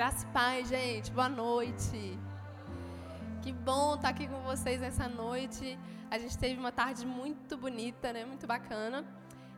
Graça 0.00 0.24
e 0.24 0.30
paz, 0.30 0.66
gente. 0.66 1.10
Boa 1.10 1.28
noite. 1.28 2.18
Que 3.42 3.52
bom 3.52 3.96
estar 3.96 4.08
aqui 4.08 4.26
com 4.26 4.40
vocês 4.40 4.80
nessa 4.80 5.06
noite. 5.06 5.78
A 6.10 6.16
gente 6.16 6.38
teve 6.38 6.58
uma 6.58 6.72
tarde 6.72 7.04
muito 7.04 7.54
bonita, 7.54 8.10
né? 8.10 8.24
Muito 8.24 8.46
bacana. 8.46 9.04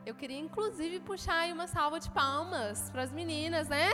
Eu 0.05 0.13
queria 0.13 0.37
inclusive 0.37 0.99
puxar 0.99 1.37
aí 1.43 1.53
uma 1.53 1.65
salva 1.65 1.97
de 1.97 2.09
palmas 2.11 2.89
para 2.89 3.03
as 3.03 3.13
meninas, 3.13 3.69
né? 3.69 3.87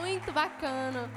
Muito 0.00 0.32
bacana. 0.32 1.08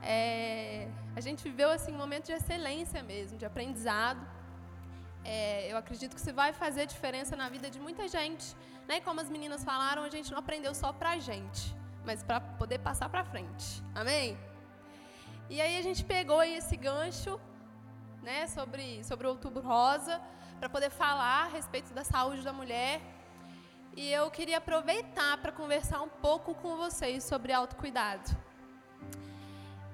É, 0.00 0.86
a 1.16 1.20
gente 1.20 1.42
viveu 1.42 1.70
assim 1.70 1.92
um 1.92 1.98
momento 1.98 2.26
de 2.26 2.34
excelência 2.34 3.02
mesmo, 3.02 3.36
de 3.36 3.44
aprendizado. 3.44 4.24
É, 5.24 5.72
eu 5.72 5.76
acredito 5.76 6.14
que 6.14 6.20
isso 6.20 6.32
vai 6.32 6.52
fazer 6.52 6.86
diferença 6.86 7.34
na 7.34 7.48
vida 7.48 7.68
de 7.68 7.80
muita 7.80 8.06
gente. 8.06 8.54
Né? 8.88 9.00
Como 9.00 9.20
as 9.20 9.30
meninas 9.30 9.64
falaram, 9.64 10.04
a 10.04 10.10
gente 10.10 10.30
não 10.30 10.38
aprendeu 10.38 10.74
só 10.74 10.92
pra 10.92 11.18
gente, 11.18 11.74
mas 12.04 12.22
para 12.22 12.40
poder 12.40 12.78
passar 12.78 13.08
para 13.08 13.24
frente. 13.24 13.82
Amém? 13.94 14.38
E 15.48 15.60
aí 15.60 15.78
a 15.78 15.82
gente 15.82 16.04
pegou 16.04 16.42
esse 16.42 16.76
gancho 16.76 17.40
né, 18.22 18.46
sobre, 18.46 19.04
sobre 19.04 19.26
o 19.26 19.30
Outubro 19.30 19.62
Rosa 19.62 20.20
para 20.58 20.68
poder 20.68 20.90
falar 20.90 21.44
a 21.44 21.48
respeito 21.48 21.92
da 21.92 22.04
saúde 22.04 22.42
da 22.42 22.52
mulher. 22.52 23.00
E 23.96 24.10
eu 24.10 24.30
queria 24.30 24.58
aproveitar 24.58 25.36
para 25.38 25.52
conversar 25.52 26.00
um 26.02 26.08
pouco 26.08 26.54
com 26.54 26.76
vocês 26.76 27.22
sobre 27.22 27.52
autocuidado. 27.52 28.30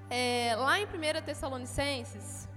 É, 0.09 0.55
lá 0.57 0.79
em 0.79 0.85
1 0.85 1.21
Tessalonicenses, 1.23 2.47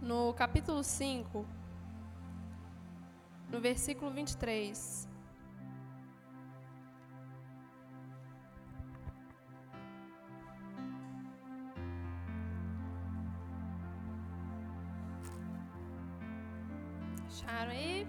no 0.00 0.32
capítulo 0.32 0.82
5, 0.82 1.46
no 3.50 3.60
versículo 3.60 4.10
23. 4.10 5.08
Acharam 17.26 17.70
aí? 17.70 18.06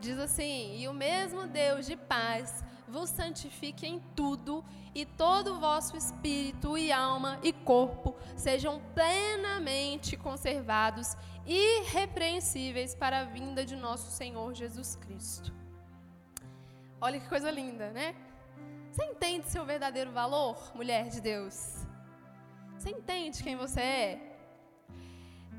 Diz 0.00 0.18
assim: 0.18 0.76
E 0.78 0.88
o 0.88 0.92
mesmo 0.94 1.46
Deus 1.46 1.86
de 1.86 1.96
paz 1.96 2.64
vos 2.88 3.10
santifique 3.10 3.86
em 3.86 4.00
tudo, 4.14 4.64
e 4.94 5.04
todo 5.04 5.54
o 5.54 5.60
vosso 5.60 5.96
espírito 5.96 6.78
e 6.78 6.92
alma 6.92 7.40
e 7.42 7.52
corpo 7.52 8.14
sejam 8.36 8.80
plenamente 8.94 10.16
conservados, 10.16 11.16
irrepreensíveis 11.44 12.94
para 12.94 13.20
a 13.20 13.24
vinda 13.24 13.64
de 13.64 13.74
nosso 13.74 14.10
Senhor 14.10 14.54
Jesus 14.54 14.96
Cristo. 14.96 15.52
Olha 17.00 17.18
que 17.18 17.28
coisa 17.28 17.50
linda, 17.50 17.90
né? 17.90 18.14
Você 18.90 19.04
entende 19.04 19.48
seu 19.48 19.64
verdadeiro 19.64 20.12
valor, 20.12 20.70
mulher 20.74 21.08
de 21.08 21.20
Deus? 21.20 21.84
Você 22.78 22.90
entende 22.90 23.42
quem 23.42 23.56
você 23.56 23.80
é? 23.80 24.36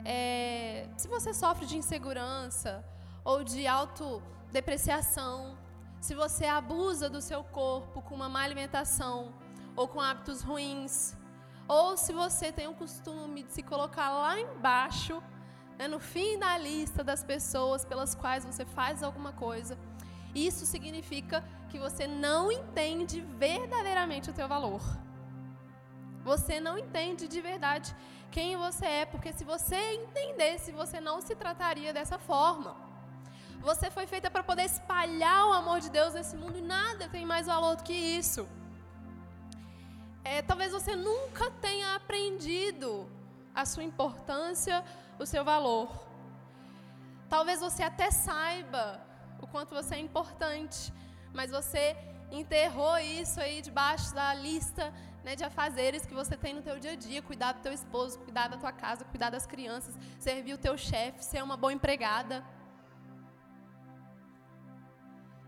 é 0.06 0.90
se 0.96 1.08
você 1.08 1.34
sofre 1.34 1.66
de 1.66 1.78
insegurança 1.78 2.84
ou 3.23 3.44
de 3.44 3.68
autodepreciação, 3.68 5.58
se 6.06 6.14
você 6.14 6.45
abusa 6.45 7.09
do 7.09 7.20
seu 7.20 7.44
corpo 7.44 8.00
com 8.03 8.14
uma 8.14 8.30
má 8.30 8.44
alimentação 8.44 9.34
ou 9.75 9.88
com 9.88 10.00
hábitos 10.00 10.44
ruins, 10.44 11.17
ou 11.67 11.97
se 11.97 12.14
você 12.14 12.52
tem 12.52 12.67
o 12.67 12.75
costume 12.75 13.42
de 13.42 13.52
se 13.52 13.64
colocar 13.64 14.12
lá 14.12 14.39
embaixo, 14.39 15.20
né, 15.80 15.88
no 15.88 16.00
fim 16.00 16.38
da 16.38 16.59
lista 16.59 17.03
das 17.03 17.23
pessoas 17.23 17.84
pelas 17.84 18.14
quais 18.14 18.45
você 18.45 18.64
faz 18.64 19.02
alguma 19.02 19.34
coisa, 19.34 19.75
isso 20.36 20.64
significa 20.67 21.44
que 21.69 21.79
você 21.79 22.06
não 22.06 22.52
entende 22.52 23.22
verdadeiramente 23.22 24.29
o 24.29 24.34
teu 24.34 24.47
valor. 24.47 24.84
Você 26.24 26.59
não 26.59 26.78
entende 26.78 27.28
de 27.28 27.41
verdade 27.41 27.96
quem 28.29 28.56
você 28.56 28.85
é, 28.85 29.06
porque 29.08 29.34
se 29.34 29.44
você 29.44 29.94
entendesse, 29.94 30.72
você 30.72 31.02
não 31.02 31.19
se 31.19 31.34
trataria 31.35 31.91
dessa 31.91 32.19
forma. 32.19 32.84
Você 33.70 33.90
foi 33.90 34.06
feita 34.06 34.30
para 34.30 34.44
poder 34.50 34.66
espalhar 34.66 35.48
o 35.48 35.53
amor 35.62 35.80
de 35.80 35.90
Deus 35.90 36.14
nesse 36.14 36.36
mundo 36.42 36.56
e 36.59 36.62
nada 36.62 37.09
tem 37.09 37.26
mais 37.26 37.48
valor 37.48 37.76
do 37.76 37.84
que 37.88 37.94
isso. 37.94 38.48
É, 40.24 40.44
talvez 40.50 40.72
você 40.72 40.96
nunca 40.96 41.50
tenha 41.66 41.96
aprendido 41.96 43.09
a 43.56 43.66
sua 43.66 43.84
importância, 43.84 44.84
o 45.18 45.26
seu 45.26 45.44
valor. 45.44 45.90
Talvez 47.28 47.59
você 47.59 47.81
até 47.81 48.12
saiba 48.12 49.02
o 49.42 49.48
quanto 49.48 49.74
você 49.74 49.96
é 49.96 50.00
importante, 50.00 50.94
mas 51.34 51.50
você 51.50 51.97
enterrou 52.32 53.00
isso 53.00 53.40
aí 53.40 53.64
debaixo 53.64 54.14
da 54.14 54.32
lista 54.36 54.94
né, 55.24 55.36
de 55.36 55.44
afazeres 55.44 56.06
que 56.06 56.14
você 56.14 56.38
tem 56.38 56.53
no 56.53 56.62
teu 56.62 56.78
dia 56.80 56.92
a 56.92 56.96
dia, 56.96 57.20
cuidar 57.20 57.53
do 57.53 57.62
teu 57.62 57.74
esposo, 57.74 58.20
cuidar 58.20 58.47
da 58.47 58.58
tua 58.58 58.72
casa, 58.72 59.03
cuidar 59.06 59.32
das 59.32 59.47
crianças, 59.47 59.97
servir 60.20 60.53
o 60.53 60.58
teu 60.59 60.78
chefe, 60.78 61.26
ser 61.26 61.44
uma 61.44 61.58
boa 61.58 61.74
empregada. 61.74 62.44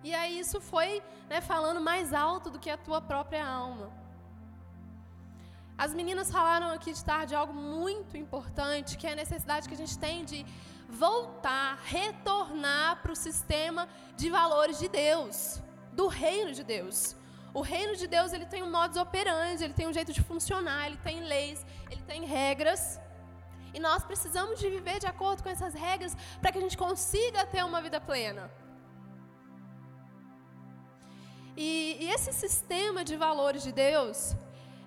E 0.04 0.14
aí 0.14 0.40
isso 0.40 0.62
foi 0.62 1.02
né, 1.30 1.42
falando 1.42 1.82
mais 1.82 2.14
alto 2.14 2.50
do 2.50 2.60
que 2.60 2.70
a 2.70 2.78
tua 2.78 3.02
própria 3.02 3.46
alma. 3.46 3.92
As 5.78 5.94
meninas 5.94 6.32
falaram 6.32 6.72
aqui 6.72 6.92
de 6.92 7.04
tarde 7.04 7.36
algo 7.36 7.54
muito 7.54 8.18
importante, 8.18 8.98
que 8.98 9.06
é 9.06 9.12
a 9.12 9.16
necessidade 9.16 9.68
que 9.68 9.76
a 9.76 9.78
gente 9.78 9.98
tem 9.98 10.26
de 10.26 10.46
voltar, 10.90 11.78
retornar 11.84 13.02
para 13.02 13.12
o 13.12 13.16
sistema 13.16 13.88
de 14.16 14.30
valores 14.30 14.80
de 14.80 14.88
Deus, 14.88 15.62
do 15.92 16.08
reino 16.08 16.52
de 16.54 16.64
Deus. 16.64 17.16
O 17.54 17.62
reino 17.62 17.96
de 17.96 18.08
Deus 18.08 18.34
ele 18.34 18.46
tem 18.46 18.64
um 18.64 18.72
modus 18.72 18.98
operandi, 18.98 19.64
ele 19.64 19.74
tem 19.74 19.88
um 19.88 19.94
jeito 19.94 20.14
de 20.14 20.22
funcionar, 20.22 20.88
ele 20.88 20.98
tem 20.98 21.24
leis, 21.24 21.66
ele 21.92 22.02
tem 22.04 22.26
regras. 22.26 23.00
E 23.74 23.80
nós 23.80 24.04
precisamos 24.04 24.60
de 24.60 24.70
viver 24.70 25.00
de 25.00 25.08
acordo 25.08 25.44
com 25.44 25.50
essas 25.50 25.74
regras 25.74 26.16
para 26.42 26.52
que 26.52 26.58
a 26.58 26.62
gente 26.62 26.78
consiga 26.78 27.46
ter 27.46 27.64
uma 27.64 27.82
vida 27.82 28.00
plena. 28.00 28.50
E, 31.58 31.98
e 32.00 32.12
esse 32.12 32.32
sistema 32.32 33.04
de 33.04 33.16
valores 33.16 33.64
de 33.64 33.72
Deus, 33.72 34.36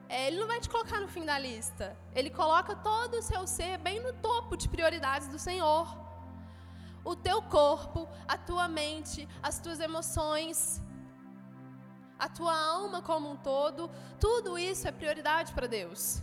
é, 0.08 0.28
ele 0.28 0.38
não 0.38 0.46
vai 0.46 0.60
te 0.60 0.70
colocar 0.70 1.00
no 1.00 1.08
fim 1.08 1.24
da 1.24 1.36
lista. 1.36 1.96
Ele 2.14 2.30
coloca 2.30 2.76
todo 2.76 3.14
o 3.14 3.22
seu 3.22 3.44
ser 3.44 3.76
bem 3.78 3.98
no 4.00 4.12
topo 4.12 4.56
de 4.56 4.68
prioridades 4.68 5.26
do 5.26 5.38
Senhor. 5.38 5.86
O 7.04 7.16
teu 7.16 7.42
corpo, 7.42 8.08
a 8.28 8.38
tua 8.38 8.68
mente, 8.68 9.28
as 9.42 9.58
tuas 9.58 9.80
emoções, 9.80 10.80
a 12.16 12.28
tua 12.28 12.54
alma 12.54 13.02
como 13.02 13.30
um 13.32 13.36
todo, 13.36 13.90
tudo 14.20 14.56
isso 14.56 14.86
é 14.86 14.92
prioridade 14.92 15.52
para 15.52 15.66
Deus. 15.66 16.22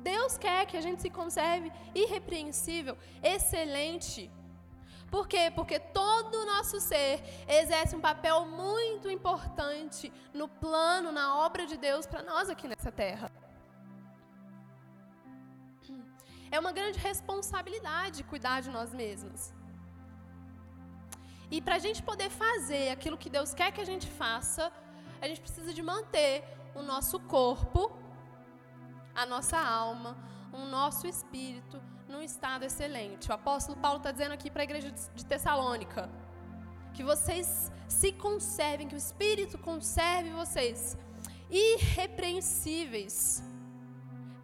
Deus 0.00 0.36
quer 0.36 0.66
que 0.66 0.76
a 0.76 0.80
gente 0.80 1.00
se 1.00 1.10
conserve 1.10 1.70
irrepreensível, 1.94 2.96
excelente, 3.22 4.30
por 5.14 5.26
quê? 5.32 5.44
Porque 5.58 5.78
todo 5.78 6.34
o 6.42 6.46
nosso 6.52 6.76
ser 6.90 7.12
exerce 7.60 7.94
um 7.98 8.00
papel 8.10 8.38
muito 8.46 9.06
importante 9.16 10.12
no 10.40 10.46
plano, 10.62 11.12
na 11.18 11.26
obra 11.46 11.64
de 11.72 11.76
Deus 11.76 12.04
para 12.12 12.22
nós 12.30 12.50
aqui 12.54 12.66
nessa 12.72 12.90
terra. 12.90 13.28
É 16.50 16.58
uma 16.64 16.72
grande 16.78 16.98
responsabilidade 16.98 18.24
cuidar 18.32 18.58
de 18.66 18.70
nós 18.76 18.90
mesmos. 19.02 19.40
E 21.54 21.62
para 21.62 21.76
a 21.76 21.82
gente 21.86 22.02
poder 22.10 22.30
fazer 22.44 22.86
aquilo 22.96 23.16
que 23.22 23.30
Deus 23.38 23.54
quer 23.54 23.70
que 23.70 23.82
a 23.86 23.90
gente 23.92 24.08
faça, 24.22 24.64
a 25.22 25.28
gente 25.28 25.40
precisa 25.46 25.72
de 25.78 25.82
manter 25.92 26.42
o 26.74 26.82
nosso 26.82 27.20
corpo, 27.36 27.82
a 29.14 29.24
nossa 29.24 29.60
alma, 29.84 30.12
o 30.52 30.62
nosso 30.78 31.06
espírito, 31.06 31.80
num 32.14 32.22
estado 32.22 32.64
excelente. 32.64 33.28
O 33.30 33.34
apóstolo 33.34 33.76
Paulo 33.78 33.98
está 33.98 34.12
dizendo 34.12 34.32
aqui 34.32 34.48
para 34.50 34.62
a 34.62 34.68
igreja 34.70 34.90
de 34.90 35.24
Tessalônica 35.24 36.08
que 36.94 37.02
vocês 37.02 37.72
se 37.88 38.12
conservem, 38.12 38.86
que 38.86 38.94
o 38.94 39.04
Espírito 39.06 39.58
conserve 39.58 40.30
vocês 40.30 40.96
irrepreensíveis, 41.50 43.42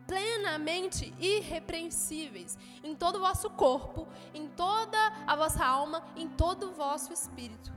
plenamente 0.06 1.14
irrepreensíveis 1.20 2.58
em 2.82 2.94
todo 2.96 3.16
o 3.16 3.20
vosso 3.20 3.48
corpo, 3.50 4.08
em 4.34 4.48
toda 4.48 4.98
a 5.26 5.36
vossa 5.36 5.64
alma, 5.64 6.02
em 6.16 6.28
todo 6.28 6.70
o 6.70 6.72
vosso 6.72 7.12
espírito. 7.12 7.72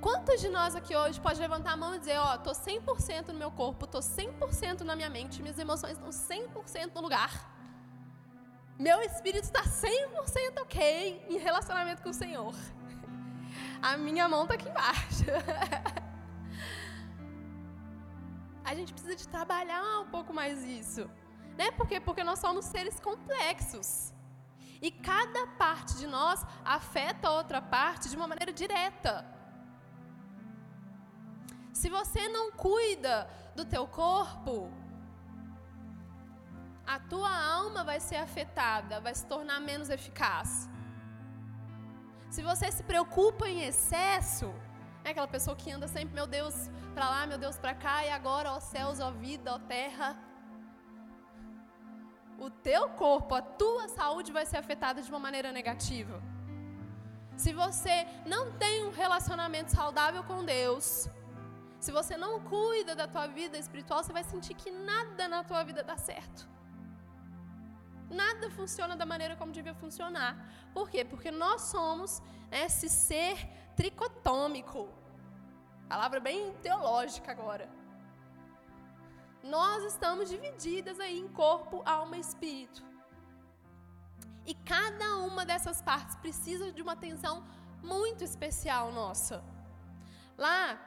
Quantos 0.00 0.40
de 0.40 0.48
nós 0.48 0.76
aqui 0.76 0.94
hoje 0.94 1.20
pode 1.20 1.40
levantar 1.40 1.72
a 1.72 1.76
mão 1.76 1.92
e 1.96 1.98
dizer, 1.98 2.16
ó, 2.18 2.34
oh, 2.34 2.38
tô 2.38 2.52
100% 2.52 3.28
no 3.28 3.34
meu 3.34 3.50
corpo, 3.50 3.84
tô 3.84 3.98
100% 3.98 4.82
na 4.82 4.94
minha 4.94 5.10
mente, 5.10 5.42
minhas 5.42 5.58
emoções 5.58 5.98
estão 5.98 6.10
100% 6.10 6.94
no 6.94 7.00
lugar? 7.00 7.57
Meu 8.78 9.00
espírito 9.02 9.44
está 9.44 9.62
100% 9.64 10.62
ok 10.62 11.26
em 11.28 11.38
relacionamento 11.38 12.00
com 12.00 12.10
o 12.10 12.14
Senhor. 12.14 12.54
A 13.82 13.96
minha 13.96 14.28
mão 14.28 14.42
está 14.42 14.54
aqui 14.54 14.68
embaixo. 14.68 15.24
A 18.64 18.74
gente 18.76 18.92
precisa 18.92 19.16
de 19.16 19.26
trabalhar 19.26 20.00
um 20.00 20.10
pouco 20.10 20.32
mais 20.32 20.62
isso. 20.62 21.10
Né? 21.56 21.72
Por 21.72 21.88
quê? 21.88 21.98
Porque 21.98 22.22
nós 22.22 22.38
somos 22.38 22.66
seres 22.66 23.00
complexos. 23.00 24.14
E 24.80 24.92
cada 24.92 25.46
parte 25.62 25.96
de 25.96 26.06
nós 26.06 26.46
afeta 26.64 27.28
a 27.28 27.32
outra 27.32 27.60
parte 27.60 28.08
de 28.08 28.16
uma 28.16 28.28
maneira 28.28 28.52
direta. 28.52 29.26
Se 31.72 31.88
você 31.88 32.28
não 32.28 32.52
cuida 32.52 33.28
do 33.56 33.64
teu 33.64 33.88
corpo, 33.88 34.70
a 36.94 36.98
tua 37.12 37.32
alma 37.60 37.84
vai 37.84 38.00
ser 38.00 38.16
afetada, 38.16 38.98
vai 39.06 39.14
se 39.14 39.24
tornar 39.32 39.60
menos 39.60 39.90
eficaz. 39.90 40.50
Se 42.30 42.42
você 42.42 42.72
se 42.76 42.82
preocupa 42.82 43.46
em 43.46 43.60
excesso, 43.70 44.48
é 45.04 45.10
aquela 45.10 45.28
pessoa 45.28 45.54
que 45.54 45.70
anda 45.70 45.86
sempre, 45.86 46.14
meu 46.14 46.26
Deus, 46.26 46.54
para 46.94 47.10
lá, 47.10 47.26
meu 47.26 47.36
Deus, 47.44 47.58
para 47.58 47.74
cá, 47.74 47.96
e 48.06 48.10
agora, 48.10 48.52
ó 48.52 48.58
céus, 48.58 49.00
ó 49.00 49.10
vida, 49.10 49.54
ó 49.54 49.58
terra. 49.58 50.16
O 52.38 52.48
teu 52.48 52.88
corpo, 53.04 53.34
a 53.34 53.42
tua 53.42 53.86
saúde 53.88 54.32
vai 54.32 54.46
ser 54.46 54.56
afetada 54.56 55.02
de 55.02 55.10
uma 55.10 55.18
maneira 55.18 55.52
negativa. 55.52 56.22
Se 57.36 57.52
você 57.52 57.96
não 58.24 58.52
tem 58.52 58.84
um 58.86 58.90
relacionamento 58.90 59.70
saudável 59.70 60.24
com 60.24 60.42
Deus, 60.42 61.08
se 61.78 61.92
você 61.92 62.16
não 62.16 62.40
cuida 62.40 62.94
da 62.96 63.06
tua 63.06 63.26
vida 63.26 63.58
espiritual, 63.58 64.02
você 64.02 64.12
vai 64.12 64.24
sentir 64.24 64.54
que 64.54 64.70
nada 64.70 65.28
na 65.28 65.44
tua 65.44 65.62
vida 65.64 65.82
dá 65.82 65.98
certo. 65.98 66.57
Nada 68.10 68.50
funciona 68.50 68.96
da 68.96 69.04
maneira 69.04 69.36
como 69.36 69.52
devia 69.52 69.74
funcionar. 69.74 70.36
Por 70.72 70.88
quê? 70.88 71.04
Porque 71.04 71.30
nós 71.30 71.62
somos 71.62 72.22
esse 72.50 72.88
ser 72.88 73.46
tricotômico. 73.76 74.88
Palavra 75.88 76.20
bem 76.20 76.52
teológica 76.62 77.30
agora. 77.30 77.68
Nós 79.42 79.84
estamos 79.84 80.28
divididas 80.28 80.98
aí 80.98 81.18
em 81.18 81.28
corpo, 81.28 81.82
alma 81.84 82.16
e 82.16 82.20
espírito. 82.20 82.82
E 84.46 84.54
cada 84.54 85.18
uma 85.18 85.44
dessas 85.44 85.80
partes 85.82 86.16
precisa 86.16 86.72
de 86.72 86.80
uma 86.80 86.92
atenção 86.92 87.44
muito 87.82 88.24
especial 88.24 88.90
nossa. 88.90 89.44
Lá 90.36 90.78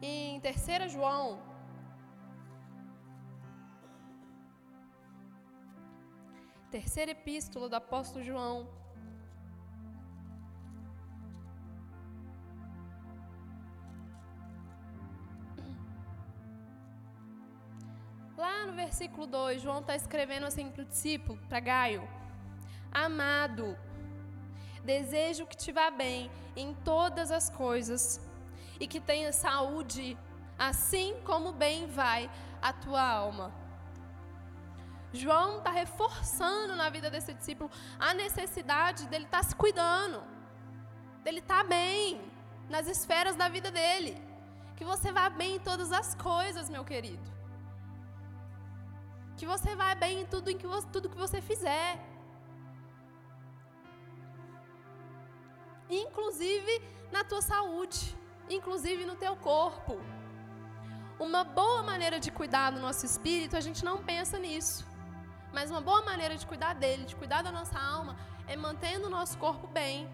em 0.00 0.40
3 0.40 0.92
João, 0.92 1.49
terceira 6.70 7.10
epístola 7.10 7.68
do 7.68 7.74
apóstolo 7.74 8.24
João, 8.24 8.68
Lá 18.36 18.64
no 18.64 18.72
versículo 18.72 19.26
2, 19.26 19.60
João 19.60 19.80
está 19.80 19.94
escrevendo 19.94 20.46
assim 20.46 20.70
para 20.70 20.80
o 20.80 20.86
discípulo, 20.86 21.38
para 21.46 21.60
Gaio: 21.60 22.08
Amado, 22.90 23.76
desejo 24.82 25.46
que 25.46 25.54
te 25.54 25.70
vá 25.70 25.90
bem 25.90 26.30
em 26.56 26.72
todas 26.72 27.30
as 27.30 27.50
coisas 27.50 28.18
e 28.80 28.86
que 28.86 28.98
tenha 28.98 29.30
saúde, 29.30 30.16
assim 30.58 31.20
como 31.22 31.52
bem 31.52 31.86
vai 31.86 32.30
a 32.62 32.72
tua 32.72 33.02
alma. 33.02 33.59
João 35.12 35.58
está 35.58 35.70
reforçando 35.70 36.76
na 36.76 36.88
vida 36.88 37.10
desse 37.10 37.32
discípulo 37.34 37.70
a 37.98 38.14
necessidade 38.14 39.06
dele 39.08 39.24
estar 39.24 39.40
tá 39.40 39.44
se 39.44 39.54
cuidando, 39.54 40.22
dele 41.24 41.40
estar 41.40 41.62
tá 41.62 41.68
bem 41.68 42.20
nas 42.68 42.86
esferas 42.86 43.34
da 43.34 43.48
vida 43.48 43.70
dele. 43.70 44.16
Que 44.76 44.84
você 44.84 45.12
vá 45.12 45.28
bem 45.28 45.56
em 45.56 45.58
todas 45.58 45.92
as 45.92 46.14
coisas, 46.14 46.70
meu 46.70 46.84
querido. 46.84 47.28
Que 49.36 49.46
você 49.46 49.74
vá 49.74 49.94
bem 49.94 50.20
em 50.20 50.26
tudo, 50.26 50.50
em 50.50 50.56
que 50.56 50.66
você, 50.66 50.86
tudo 50.88 51.10
que 51.10 51.16
você 51.16 51.40
fizer. 51.40 51.98
Inclusive 55.90 56.82
na 57.10 57.24
tua 57.24 57.42
saúde, 57.42 58.16
inclusive 58.48 59.04
no 59.04 59.16
teu 59.16 59.34
corpo. 59.36 60.00
Uma 61.18 61.42
boa 61.42 61.82
maneira 61.82 62.20
de 62.20 62.30
cuidar 62.30 62.70
do 62.70 62.80
nosso 62.80 63.04
espírito, 63.04 63.56
a 63.56 63.60
gente 63.60 63.84
não 63.84 63.98
pensa 64.02 64.38
nisso. 64.38 64.89
Mas 65.52 65.70
uma 65.70 65.80
boa 65.80 66.02
maneira 66.02 66.36
de 66.36 66.46
cuidar 66.46 66.74
dele, 66.74 67.04
de 67.04 67.16
cuidar 67.16 67.42
da 67.42 67.50
nossa 67.50 67.78
alma, 67.78 68.16
é 68.46 68.56
mantendo 68.56 69.06
o 69.06 69.10
nosso 69.10 69.36
corpo 69.38 69.66
bem. 69.66 70.08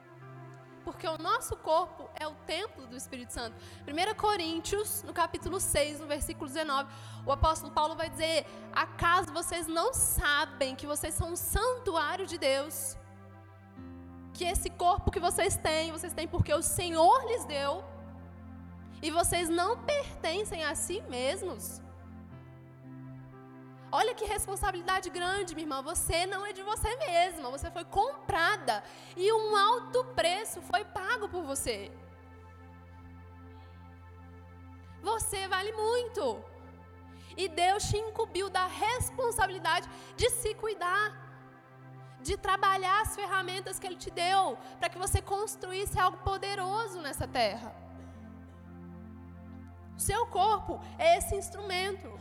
Porque 0.85 1.07
o 1.07 1.19
nosso 1.19 1.57
corpo 1.57 2.09
é 2.15 2.27
o 2.27 2.35
templo 2.47 2.87
do 2.87 2.97
Espírito 2.97 3.33
Santo. 3.33 3.55
1 3.87 4.15
Coríntios, 4.15 5.03
no 5.03 5.13
capítulo 5.13 5.61
6, 5.61 6.01
no 6.01 6.07
versículo 6.07 6.47
19, 6.47 6.91
o 7.27 7.33
apóstolo 7.33 7.73
Paulo 7.73 7.95
vai 7.95 8.09
dizer: 8.09 8.47
Acaso 8.73 9.33
vocês 9.33 9.67
não 9.67 9.93
sabem 9.93 10.75
que 10.75 10.87
vocês 10.87 11.15
são 11.15 11.33
um 11.33 11.37
santuário 11.37 12.27
de 12.27 12.39
Deus? 12.39 12.97
Que 14.33 14.45
esse 14.45 14.71
corpo 14.71 15.11
que 15.11 15.21
vocês 15.21 15.57
têm, 15.57 15.93
vocês 15.93 16.15
têm 16.15 16.27
porque 16.27 16.53
o 16.53 16.63
Senhor 16.63 17.27
lhes 17.27 17.45
deu, 17.45 17.85
e 19.03 19.11
vocês 19.11 19.49
não 19.49 19.77
pertencem 19.85 20.65
a 20.65 20.75
si 20.75 21.03
mesmos. 21.03 21.83
Olha 23.93 24.15
que 24.15 24.25
responsabilidade 24.25 25.11
grande, 25.11 25.55
minha 25.55 25.65
irmã. 25.65 25.83
Você 25.83 26.25
não 26.27 26.47
é 26.47 26.53
de 26.53 26.63
você 26.63 26.95
mesma, 26.97 27.51
você 27.51 27.71
foi 27.71 27.85
comprada 27.85 28.85
e 29.17 29.33
um 29.33 29.57
alto 29.57 30.05
preço 30.21 30.61
foi 30.63 30.85
pago 30.85 31.29
por 31.29 31.43
você. 31.43 31.91
Você 35.03 35.49
vale 35.49 35.73
muito. 35.73 36.45
E 37.37 37.49
Deus 37.49 37.83
te 37.89 37.97
incumbiu 37.97 38.49
da 38.51 38.67
responsabilidade 38.67 39.89
de 40.17 40.29
se 40.31 40.55
cuidar, 40.55 41.07
de 42.21 42.37
trabalhar 42.37 43.01
as 43.01 43.17
ferramentas 43.17 43.79
que 43.79 43.87
Ele 43.87 43.97
te 43.97 44.11
deu, 44.11 44.59
para 44.79 44.91
que 44.91 44.99
você 44.99 45.23
construísse 45.23 45.99
algo 45.99 46.19
poderoso 46.19 47.01
nessa 47.01 47.27
terra. 47.27 47.75
Seu 49.97 50.27
corpo 50.27 50.81
é 50.99 51.19
esse 51.19 51.35
instrumento. 51.35 52.20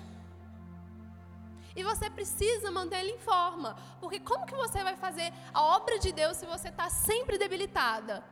E 1.76 1.84
você 1.84 2.10
precisa 2.10 2.72
manter 2.72 3.00
ele 3.00 3.12
em 3.12 3.20
forma. 3.20 3.76
Porque 4.02 4.20
como 4.20 4.46
que 4.46 4.56
você 4.56 4.84
vai 4.84 4.96
fazer 4.96 5.32
a 5.54 5.62
obra 5.78 6.00
de 6.00 6.12
Deus 6.12 6.38
se 6.38 6.46
você 6.46 6.70
está 6.70 6.90
sempre 6.90 7.38
debilitada? 7.38 8.24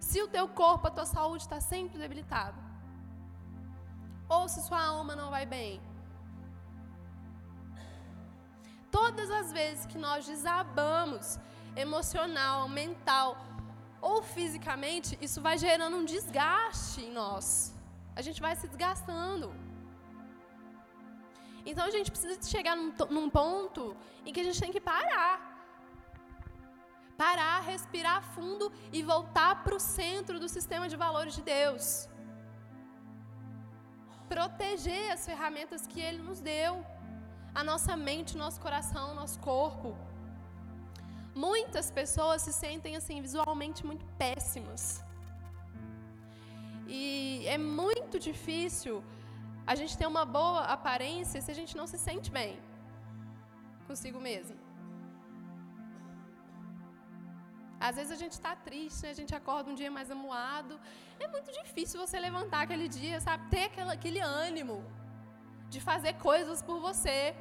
Se 0.00 0.20
o 0.22 0.28
teu 0.28 0.46
corpo, 0.48 0.86
a 0.86 0.90
tua 0.90 1.06
saúde 1.06 1.42
está 1.44 1.60
sempre 1.60 1.98
debilitada. 1.98 2.60
Ou 4.28 4.48
se 4.48 4.62
sua 4.62 4.82
alma 4.82 5.14
não 5.14 5.30
vai 5.30 5.46
bem. 5.46 5.80
Todas 8.90 9.30
as 9.30 9.52
vezes 9.52 9.86
que 9.86 9.98
nós 9.98 10.26
desabamos 10.26 11.38
emocional, 11.76 12.68
mental 12.68 13.36
ou 14.00 14.22
fisicamente, 14.22 15.18
isso 15.20 15.40
vai 15.40 15.58
gerando 15.58 15.96
um 15.96 16.04
desgaste 16.04 17.02
em 17.02 17.12
nós. 17.12 17.74
A 18.14 18.22
gente 18.22 18.40
vai 18.40 18.54
se 18.56 18.66
desgastando. 18.66 19.65
Então 21.70 21.84
a 21.84 21.92
gente 21.96 22.10
precisa 22.14 22.34
chegar 22.54 22.74
num, 22.80 22.90
num 23.16 23.28
ponto 23.28 23.96
em 24.24 24.32
que 24.32 24.40
a 24.40 24.46
gente 24.48 24.60
tem 24.64 24.72
que 24.76 24.80
parar. 24.92 25.34
Parar, 27.24 27.60
respirar 27.72 28.18
fundo 28.34 28.66
e 28.92 29.02
voltar 29.02 29.52
para 29.64 29.74
o 29.74 29.80
centro 29.80 30.38
do 30.42 30.48
sistema 30.56 30.88
de 30.92 30.96
valores 31.04 31.34
de 31.38 31.42
Deus. 31.42 32.08
Proteger 34.28 35.06
as 35.12 35.24
ferramentas 35.30 35.86
que 35.90 36.00
Ele 36.00 36.22
nos 36.28 36.40
deu. 36.40 36.72
A 37.60 37.64
nossa 37.70 37.96
mente, 37.96 38.36
nosso 38.44 38.60
coração, 38.60 39.06
nosso 39.14 39.38
corpo. 39.40 39.96
Muitas 41.34 41.90
pessoas 41.90 42.42
se 42.42 42.52
sentem 42.52 42.94
assim 43.00 43.20
visualmente 43.26 43.84
muito 43.84 44.04
péssimas. 44.22 44.82
E 46.86 47.44
é 47.54 47.58
muito 47.58 48.18
difícil 48.28 49.02
a 49.66 49.74
gente 49.74 49.98
ter 49.98 50.06
uma 50.06 50.24
boa 50.24 50.60
aparência 50.76 51.40
se 51.40 51.50
a 51.50 51.54
gente 51.54 51.76
não 51.76 51.86
se 51.86 51.98
sente 51.98 52.30
bem 52.30 52.52
consigo 53.86 54.20
mesmo. 54.20 54.56
Às 57.78 57.96
vezes 57.96 58.10
a 58.10 58.20
gente 58.22 58.32
está 58.32 58.52
triste, 58.56 59.02
né? 59.02 59.10
a 59.10 59.18
gente 59.20 59.34
acorda 59.34 59.70
um 59.70 59.74
dia 59.74 59.90
mais 59.90 60.10
amuado. 60.10 60.80
É 61.20 61.28
muito 61.28 61.50
difícil 61.52 62.00
você 62.04 62.18
levantar 62.18 62.62
aquele 62.62 62.88
dia, 62.88 63.20
sabe? 63.20 63.48
Ter 63.50 63.64
aquela, 63.64 63.92
aquele 63.92 64.20
ânimo 64.20 64.84
de 65.68 65.80
fazer 65.80 66.14
coisas 66.14 66.62
por 66.62 66.80
você. 66.80 67.34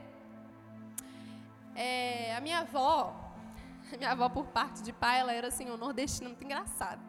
É, 1.74 2.36
a 2.36 2.42
minha 2.42 2.60
avó, 2.60 3.16
minha 3.98 4.12
avó 4.12 4.28
por 4.30 4.48
parte 4.48 4.82
de 4.84 4.92
pai, 4.92 5.20
ela 5.20 5.34
era 5.34 5.48
assim, 5.48 5.66
uma 5.66 5.78
nordestina 5.78 6.30
muito 6.30 6.44
engraçada. 6.44 7.02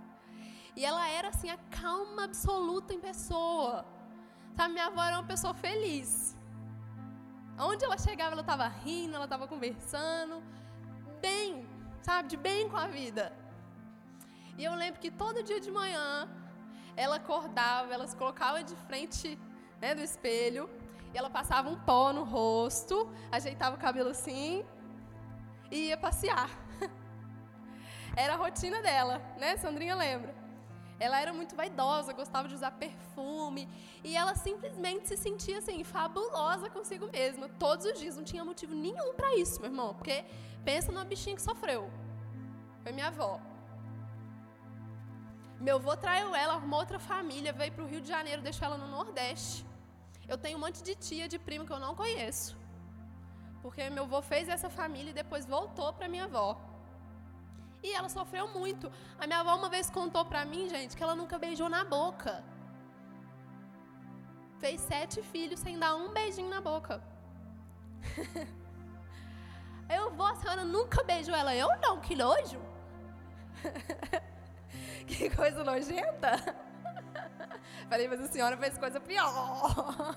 E 0.77 0.85
ela 0.85 1.09
era 1.09 1.29
assim 1.29 1.51
a 1.51 1.59
calma 1.81 2.25
absoluta 2.25 2.95
em 2.95 3.01
pessoa. 3.01 3.85
Sabe, 4.57 4.73
minha 4.73 4.87
avó 4.87 5.03
era 5.03 5.19
uma 5.19 5.29
pessoa 5.33 5.53
feliz. 5.53 6.35
Onde 7.59 7.85
ela 7.85 7.99
chegava, 7.99 8.33
ela 8.33 8.41
estava 8.41 8.67
rindo, 8.67 9.15
ela 9.15 9.25
estava 9.25 9.47
conversando, 9.47 10.43
bem, 11.21 11.67
sabe, 12.03 12.29
de 12.31 12.37
bem 12.37 12.69
com 12.69 12.77
a 12.77 12.87
vida. 12.87 13.33
E 14.59 14.65
eu 14.65 14.75
lembro 14.75 15.01
que 15.01 15.11
todo 15.11 15.43
dia 15.43 15.61
de 15.61 15.71
manhã, 15.71 16.29
ela 16.97 17.17
acordava, 17.17 17.93
ela 17.93 18.07
se 18.07 18.17
colocava 18.17 18.65
de 18.65 18.75
frente 18.89 19.39
né, 19.81 19.95
do 19.95 20.03
espelho, 20.03 20.69
E 21.13 21.19
ela 21.19 21.31
passava 21.31 21.69
um 21.69 21.79
pó 21.89 22.13
no 22.13 22.25
rosto, 22.25 22.97
ajeitava 23.31 23.77
o 23.77 23.79
cabelo 23.79 24.11
assim 24.11 24.65
e 25.71 25.89
ia 25.89 25.97
passear. 25.97 26.51
Era 28.17 28.35
a 28.35 28.37
rotina 28.37 28.81
dela, 28.83 29.17
né? 29.39 29.57
Sandrinha 29.57 29.95
lembra. 29.95 30.35
Ela 30.99 31.21
era 31.21 31.33
muito 31.33 31.55
vaidosa, 31.55 32.13
gostava 32.13 32.49
de 32.49 32.55
usar 32.55 32.71
perfume. 32.71 33.69
E 34.03 34.17
ela 34.17 34.35
simplesmente 34.35 35.09
se 35.09 35.17
sentia 35.17 35.59
assim, 35.59 35.85
fabulosa 35.85 36.71
consigo 36.71 37.09
mesma. 37.13 37.49
Todos 37.59 37.85
os 37.87 37.99
dias. 37.99 38.17
Não 38.17 38.25
tinha 38.25 38.45
motivo 38.45 38.75
nenhum 38.75 39.15
para 39.15 39.35
isso, 39.37 39.61
meu 39.61 39.71
irmão. 39.71 39.95
Porque 39.95 40.25
pensa 40.65 40.91
numa 40.91 41.05
bichinha 41.05 41.37
que 41.37 41.43
sofreu. 41.43 41.91
Foi 42.83 42.93
minha 42.93 43.09
avó. 43.09 43.41
Meu 45.61 45.77
avô 45.77 45.97
traiu 45.97 46.35
ela, 46.35 46.55
arrumou 46.55 46.81
outra 46.81 46.99
família, 46.99 47.53
veio 47.53 47.73
para 47.73 47.85
o 47.85 47.87
Rio 47.87 48.01
de 48.01 48.09
Janeiro, 48.09 48.43
deixou 48.43 48.67
ela 48.67 48.77
no 48.77 48.89
Nordeste. 48.89 49.67
Eu 50.29 50.37
tenho 50.37 50.59
um 50.59 50.61
monte 50.61 50.83
de 50.83 50.95
tia, 50.95 51.29
de 51.29 51.39
primo 51.39 51.67
que 51.67 51.73
eu 51.73 51.79
não 51.79 51.95
conheço. 51.95 52.57
Porque 53.63 53.89
meu 53.91 54.05
avô 54.05 54.21
fez 54.23 54.49
essa 54.49 54.69
família 54.69 55.11
e 55.11 55.15
depois 55.15 55.47
voltou 55.47 55.93
para 55.93 56.09
minha 56.09 56.25
avó. 56.25 56.61
E 57.83 57.93
ela 57.93 58.09
sofreu 58.09 58.49
muito. 58.49 58.91
A 59.19 59.27
minha 59.27 59.41
avó 59.41 59.55
uma 59.55 59.69
vez 59.69 59.91
contou 59.91 60.25
para 60.25 60.45
mim, 60.45 60.69
gente, 60.69 60.97
que 60.97 61.03
ela 61.03 61.15
nunca 61.15 61.39
beijou 61.39 61.69
na 61.69 61.85
boca. 61.85 62.45
Fez 64.59 64.81
sete 64.81 65.23
filhos 65.23 65.61
sem 65.61 65.79
dar 65.79 65.95
um 65.95 66.13
beijinho 66.13 66.49
na 66.49 66.61
boca. 66.61 67.03
Eu 69.89 70.11
vou, 70.11 70.27
a 70.27 70.35
senhora 70.35 70.65
nunca 70.65 71.05
beijou 71.05 71.35
ela. 71.35 71.55
Eu 71.55 71.69
não, 71.81 72.01
que 72.01 72.17
nojo. 72.17 72.61
que 75.07 75.31
coisa 75.31 75.63
nojenta. 75.63 76.33
Falei, 77.89 78.09
mas 78.09 78.21
a 78.21 78.27
senhora 78.27 78.57
fez 78.57 78.77
coisa 78.77 79.01
pior. 79.01 80.17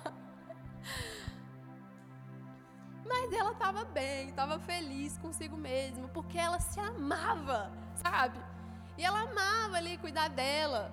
Mas 3.10 3.34
ela 3.34 3.52
estava 3.52 3.84
bem, 3.86 4.30
estava 4.30 4.60
feliz 4.60 5.18
consigo 5.18 5.58
mesma, 5.58 6.08
porque 6.10 6.38
ela 6.38 6.60
se 6.60 6.80
amava, 6.80 7.72
sabe? 7.96 8.40
E 8.98 9.04
ela 9.04 9.22
amava 9.22 9.78
ali 9.78 9.98
cuidar 9.98 10.30
dela, 10.30 10.92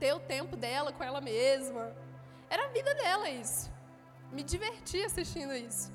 ter 0.00 0.12
o 0.12 0.18
tempo 0.18 0.56
dela 0.56 0.92
com 0.92 1.04
ela 1.04 1.20
mesma. 1.20 1.94
Era 2.50 2.66
a 2.66 2.68
vida 2.68 2.92
dela 2.94 3.30
isso. 3.30 3.70
Me 4.32 4.42
diverti 4.42 5.02
assistindo 5.04 5.54
isso. 5.54 5.92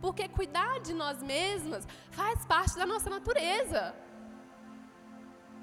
Porque 0.00 0.28
cuidar 0.28 0.80
de 0.80 0.92
nós 0.92 1.22
mesmas 1.22 1.86
faz 2.10 2.44
parte 2.44 2.76
da 2.76 2.84
nossa 2.84 3.08
natureza. 3.08 3.94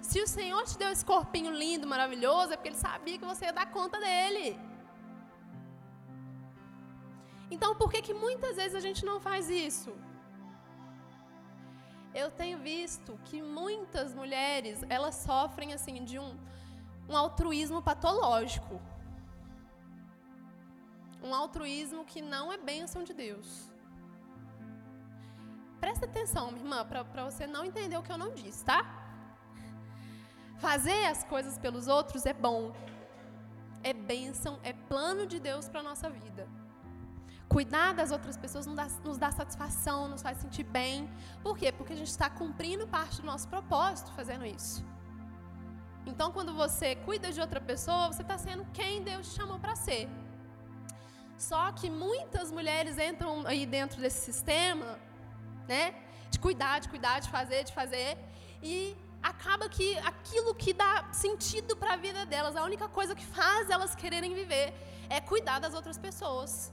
Se 0.02 0.20
o 0.22 0.28
Senhor 0.28 0.64
te 0.64 0.78
deu 0.78 0.90
esse 0.90 1.06
corpinho 1.06 1.52
lindo, 1.52 1.86
maravilhoso, 1.86 2.54
é 2.54 2.56
porque 2.56 2.70
Ele 2.70 2.78
sabia 2.78 3.18
que 3.20 3.26
você 3.26 3.46
ia 3.46 3.54
dar 3.54 3.68
conta 3.72 4.00
dele. 4.00 4.60
Então, 7.56 7.76
por 7.76 7.92
que, 7.92 8.02
que 8.02 8.14
muitas 8.14 8.56
vezes 8.56 8.76
a 8.76 8.80
gente 8.80 9.04
não 9.06 9.20
faz 9.20 9.50
isso? 9.50 9.94
Eu 12.14 12.30
tenho 12.32 12.58
visto 12.60 13.20
que 13.26 13.42
muitas 13.42 14.14
mulheres, 14.14 14.84
elas 14.90 15.16
sofrem 15.16 15.74
assim 15.74 16.04
de 16.04 16.18
um, 16.18 16.32
um 17.10 17.16
altruísmo 17.16 17.82
patológico. 17.82 18.82
Um 21.22 21.36
altruísmo 21.36 22.04
que 22.06 22.22
não 22.22 22.52
é 22.52 22.58
bênção 22.58 23.04
de 23.04 23.14
Deus. 23.14 23.70
Presta 25.80 26.06
atenção, 26.06 26.52
minha 26.52 26.64
irmã, 26.64 26.86
para 26.86 27.24
você 27.30 27.46
não 27.46 27.66
entender 27.66 27.98
o 27.98 28.04
que 28.04 28.12
eu 28.12 28.18
não 28.18 28.34
disse, 28.34 28.64
tá? 28.64 28.80
Fazer 30.60 31.06
as 31.08 31.24
coisas 31.24 31.58
pelos 31.58 31.88
outros 31.88 32.26
é 32.26 32.34
bom. 32.34 32.74
É 33.84 33.94
bênção, 33.94 34.60
é 34.64 34.74
plano 34.74 35.26
de 35.26 35.40
Deus 35.40 35.68
para 35.68 35.82
nossa 35.82 36.10
vida. 36.10 36.48
Cuidar 37.52 37.94
das 37.94 38.12
outras 38.12 38.38
pessoas 38.38 38.66
nos 38.66 38.78
dá, 38.78 38.88
nos 39.04 39.18
dá 39.18 39.30
satisfação, 39.30 40.08
nos 40.08 40.22
faz 40.22 40.38
sentir 40.38 40.64
bem. 40.64 41.10
Por 41.44 41.58
quê? 41.58 41.70
Porque 41.70 41.92
a 41.92 41.96
gente 41.98 42.08
está 42.08 42.30
cumprindo 42.30 42.88
parte 42.88 43.20
do 43.20 43.28
nosso 43.28 43.46
propósito 43.50 44.10
fazendo 44.14 44.46
isso. 44.46 44.86
Então, 46.06 46.32
quando 46.32 46.54
você 46.54 46.96
cuida 46.96 47.30
de 47.30 47.42
outra 47.42 47.60
pessoa, 47.60 48.08
você 48.08 48.22
está 48.22 48.38
sendo 48.38 48.66
quem 48.74 49.04
Deus 49.04 49.28
te 49.28 49.36
chamou 49.36 49.60
para 49.60 49.76
ser. 49.76 50.08
Só 51.38 51.74
que 51.74 51.90
muitas 51.90 52.50
mulheres 52.54 52.98
entram 52.98 53.46
aí 53.46 53.66
dentro 53.66 54.00
desse 54.00 54.22
sistema, 54.32 54.98
né? 55.68 55.94
De 56.30 56.40
cuidar, 56.40 56.80
de 56.80 56.88
cuidar, 56.88 57.20
de 57.20 57.30
fazer, 57.30 57.66
de 57.66 57.74
fazer. 57.74 58.18
E 58.64 58.96
acaba 59.22 59.68
que 59.68 59.98
aquilo 59.98 60.56
que 60.56 60.72
dá 60.72 61.10
sentido 61.12 61.76
para 61.76 61.96
a 61.96 61.98
vida 61.98 62.26
delas, 62.26 62.56
a 62.56 62.64
única 62.64 62.88
coisa 62.88 63.14
que 63.14 63.26
faz 63.26 63.70
elas 63.70 63.94
quererem 63.94 64.34
viver 64.34 64.74
é 65.10 65.20
cuidar 65.20 65.60
das 65.60 65.74
outras 65.74 65.98
pessoas 65.98 66.72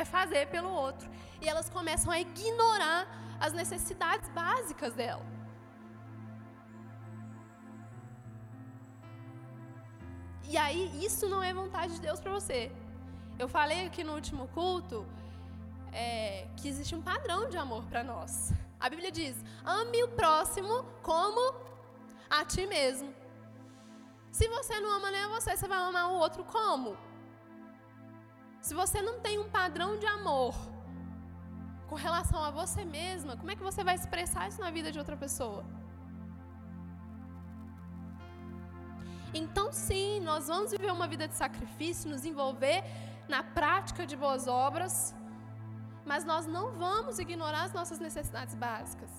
é 0.00 0.04
fazer 0.04 0.44
pelo 0.54 0.70
outro. 0.70 1.08
E 1.40 1.48
elas 1.48 1.68
começam 1.76 2.10
a 2.12 2.20
ignorar 2.20 3.00
as 3.40 3.52
necessidades 3.60 4.28
básicas 4.30 4.92
dela. 4.94 5.24
E 10.48 10.56
aí, 10.56 10.82
isso 11.04 11.28
não 11.28 11.42
é 11.42 11.52
vontade 11.52 11.94
de 11.94 12.00
Deus 12.00 12.20
para 12.20 12.32
você. 12.38 12.70
Eu 13.38 13.48
falei 13.48 13.86
aqui 13.86 14.02
no 14.04 14.14
último 14.14 14.46
culto 14.48 15.04
é, 15.92 16.46
que 16.56 16.68
existe 16.68 16.94
um 16.94 17.02
padrão 17.02 17.48
de 17.48 17.58
amor 17.64 17.82
para 17.90 18.04
nós. 18.04 18.52
A 18.78 18.88
Bíblia 18.88 19.10
diz: 19.10 19.34
ame 19.64 20.04
o 20.04 20.08
próximo 20.08 20.84
como 21.02 21.42
a 22.30 22.44
ti 22.44 22.66
mesmo. 22.66 23.12
Se 24.30 24.46
você 24.48 24.78
não 24.78 24.90
ama 24.98 25.10
nem 25.10 25.22
a 25.24 25.28
você, 25.28 25.56
você 25.56 25.66
vai 25.66 25.78
amar 25.78 26.10
o 26.12 26.18
outro 26.24 26.44
como? 26.44 26.96
Se 28.66 28.74
você 28.74 29.00
não 29.00 29.16
tem 29.24 29.38
um 29.38 29.48
padrão 29.48 29.90
de 29.96 30.06
amor 30.06 30.52
com 31.88 31.94
relação 31.94 32.40
a 32.42 32.50
você 32.50 32.84
mesma, 32.84 33.36
como 33.36 33.52
é 33.52 33.54
que 33.54 33.62
você 33.62 33.84
vai 33.88 33.94
expressar 33.94 34.48
isso 34.48 34.60
na 34.60 34.72
vida 34.76 34.90
de 34.90 34.98
outra 34.98 35.16
pessoa? 35.16 35.62
Então, 39.32 39.66
sim, 39.70 40.18
nós 40.30 40.48
vamos 40.48 40.72
viver 40.72 40.90
uma 40.90 41.06
vida 41.06 41.28
de 41.28 41.36
sacrifício, 41.42 42.10
nos 42.10 42.24
envolver 42.24 42.82
na 43.28 43.44
prática 43.44 44.04
de 44.04 44.16
boas 44.16 44.48
obras, 44.48 45.14
mas 46.04 46.24
nós 46.24 46.44
não 46.56 46.72
vamos 46.72 47.20
ignorar 47.20 47.62
as 47.68 47.72
nossas 47.72 48.00
necessidades 48.00 48.56
básicas. 48.56 49.12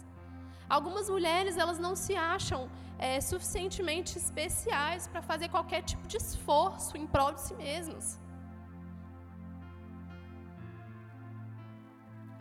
Algumas 0.67 1.09
mulheres, 1.09 1.55
elas 1.55 1.79
não 1.79 1.95
se 1.95 2.17
acham 2.17 2.69
é, 2.99 3.21
suficientemente 3.21 4.17
especiais 4.17 5.07
para 5.07 5.21
fazer 5.21 5.47
qualquer 5.47 5.83
tipo 5.83 6.05
de 6.05 6.17
esforço 6.17 6.97
em 6.97 7.07
prol 7.07 7.31
de 7.31 7.43
si 7.47 7.53
mesmas. 7.53 8.26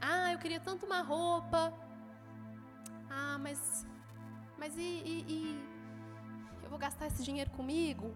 Ah, 0.00 0.32
eu 0.32 0.38
queria 0.38 0.60
tanto 0.60 0.86
uma 0.86 1.02
roupa. 1.02 1.72
Ah, 3.08 3.38
mas. 3.38 3.86
Mas 4.58 4.76
e, 4.76 4.80
e, 4.80 5.24
e 5.28 5.64
eu 6.62 6.70
vou 6.70 6.78
gastar 6.78 7.06
esse 7.06 7.22
dinheiro 7.22 7.50
comigo? 7.50 8.14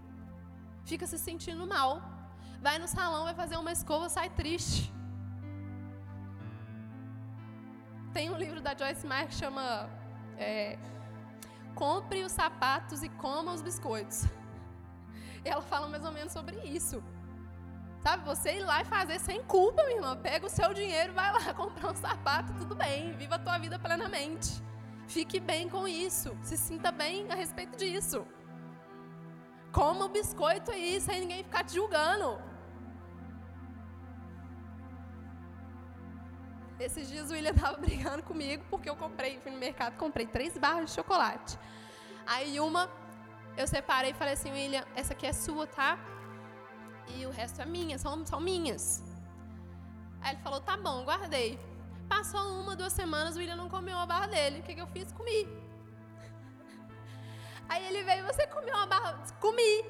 Fica 0.84 1.06
se 1.06 1.18
sentindo 1.18 1.66
mal. 1.66 2.02
Vai 2.60 2.78
no 2.78 2.88
salão, 2.88 3.24
vai 3.24 3.34
fazer 3.34 3.56
uma 3.56 3.72
escova, 3.72 4.08
sai 4.08 4.28
triste. 4.30 4.92
Tem 8.12 8.28
um 8.30 8.36
livro 8.36 8.60
da 8.60 8.76
Joyce 8.76 9.06
Meyer 9.06 9.28
que 9.28 9.34
chama 9.34 9.88
é, 10.36 10.78
Compre 11.74 12.24
os 12.24 12.32
sapatos 12.32 13.02
e 13.02 13.08
coma 13.08 13.52
os 13.52 13.62
biscoitos. 13.62 14.24
E 15.44 15.48
ela 15.48 15.62
fala 15.62 15.88
mais 15.88 16.04
ou 16.04 16.12
menos 16.12 16.32
sobre 16.32 16.56
isso. 16.64 17.02
Sabe, 18.02 18.24
você 18.24 18.56
ir 18.56 18.64
lá 18.64 18.80
e 18.80 18.84
fazer 18.86 19.18
sem 19.20 19.42
culpa, 19.44 19.82
minha 19.84 19.96
irmã. 19.96 20.16
Pega 20.16 20.46
o 20.46 20.48
seu 20.48 20.72
dinheiro, 20.72 21.12
vai 21.12 21.30
lá 21.32 21.52
comprar 21.54 21.92
um 21.92 21.96
sapato, 21.96 22.52
tudo 22.54 22.74
bem. 22.74 23.12
Viva 23.12 23.34
a 23.34 23.38
tua 23.38 23.58
vida 23.58 23.78
plenamente. 23.78 24.62
Fique 25.06 25.38
bem 25.38 25.68
com 25.68 25.86
isso. 25.86 26.36
Se 26.42 26.56
sinta 26.56 26.90
bem 26.90 27.30
a 27.30 27.34
respeito 27.34 27.76
disso. 27.76 28.26
Coma 29.70 30.06
o 30.06 30.08
biscoito 30.08 30.70
aí, 30.70 31.00
sem 31.00 31.20
ninguém 31.20 31.44
ficar 31.44 31.62
te 31.62 31.74
julgando. 31.74 32.40
Esses 36.78 37.06
dias 37.08 37.30
o 37.30 37.34
William 37.34 37.50
estava 37.54 37.76
brigando 37.76 38.22
comigo 38.22 38.64
porque 38.70 38.88
eu 38.88 38.96
comprei, 38.96 39.38
fui 39.40 39.52
no 39.52 39.58
mercado, 39.58 39.96
comprei 39.98 40.26
três 40.26 40.56
barras 40.56 40.86
de 40.86 40.92
chocolate. 40.92 41.58
Aí 42.26 42.58
uma 42.58 42.90
eu 43.56 43.66
separei 43.66 44.12
e 44.12 44.14
falei 44.14 44.32
assim, 44.34 44.50
William, 44.50 44.84
essa 44.94 45.12
aqui 45.12 45.26
é 45.26 45.32
sua, 45.34 45.66
tá? 45.66 45.98
E 47.18 47.26
o 47.26 47.30
resto 47.30 47.62
é 47.62 47.66
minha, 47.66 47.98
são, 47.98 48.24
são 48.26 48.40
minhas. 48.40 49.02
Aí 50.20 50.34
ele 50.34 50.42
falou, 50.42 50.60
tá 50.60 50.76
bom, 50.76 51.04
guardei. 51.04 51.58
Passou 52.08 52.60
uma, 52.60 52.76
duas 52.76 52.92
semanas, 52.92 53.36
o 53.36 53.38
William 53.38 53.56
não 53.56 53.68
comeu 53.68 53.96
a 53.96 54.06
barra 54.06 54.26
dele. 54.26 54.60
O 54.60 54.62
que, 54.62 54.74
que 54.74 54.80
eu 54.80 54.86
fiz? 54.88 55.12
Comi. 55.12 55.48
Aí 57.68 57.86
ele 57.86 58.02
veio, 58.02 58.24
você 58.24 58.46
comeu 58.46 58.74
uma 58.74 58.86
barra? 58.86 59.22
Comi. 59.40 59.84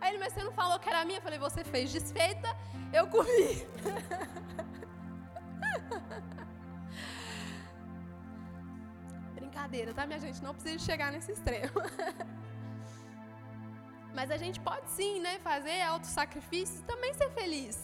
Aí 0.00 0.10
ele, 0.10 0.18
mas 0.18 0.32
você 0.32 0.42
não 0.42 0.52
falou 0.52 0.78
que 0.80 0.88
era 0.88 1.04
minha? 1.04 1.18
Eu 1.18 1.22
falei, 1.22 1.38
você 1.38 1.62
fez 1.62 1.92
desfeita, 1.92 2.56
eu 2.92 3.06
comi. 3.06 3.62
Brincadeira, 9.34 9.94
tá, 9.94 10.06
minha 10.06 10.18
gente? 10.18 10.42
Não 10.42 10.54
precisa 10.54 10.84
chegar 10.84 11.12
nesse 11.12 11.32
extremo. 11.32 11.72
Mas 14.16 14.30
a 14.30 14.38
gente 14.42 14.58
pode 14.68 14.88
sim, 14.90 15.20
né, 15.26 15.38
fazer 15.50 15.80
auto-sacrifício 15.82 16.80
e 16.80 16.88
também 16.92 17.12
ser 17.14 17.30
feliz. 17.30 17.76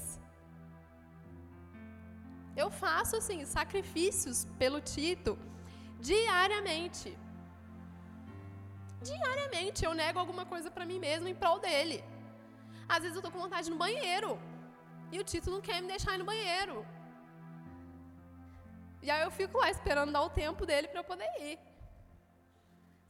Eu 2.62 2.68
faço 2.82 3.14
assim 3.20 3.38
sacrifícios 3.56 4.38
pelo 4.60 4.80
Tito 4.80 5.32
diariamente. 6.08 7.10
Diariamente 9.08 9.84
eu 9.84 9.94
nego 9.94 10.18
alguma 10.18 10.44
coisa 10.52 10.68
para 10.70 10.88
mim 10.90 10.98
mesmo 10.98 11.28
em 11.28 11.36
prol 11.42 11.58
dele. 11.66 11.98
Às 12.88 13.00
vezes 13.02 13.16
eu 13.16 13.22
tô 13.22 13.30
com 13.30 13.44
vontade 13.46 13.70
no 13.70 13.76
banheiro 13.76 14.30
e 15.12 15.18
o 15.20 15.24
Tito 15.30 15.50
não 15.54 15.60
quer 15.68 15.80
me 15.80 15.88
deixar 15.94 16.14
ir 16.14 16.18
no 16.18 16.30
banheiro. 16.32 16.84
E 19.02 19.10
aí 19.10 19.22
eu 19.22 19.30
fico 19.30 19.56
lá 19.62 19.70
esperando 19.70 20.12
dar 20.16 20.22
o 20.22 20.30
tempo 20.30 20.66
dele 20.66 20.88
para 20.88 21.00
eu 21.00 21.04
poder 21.12 21.30
ir. 21.40 21.58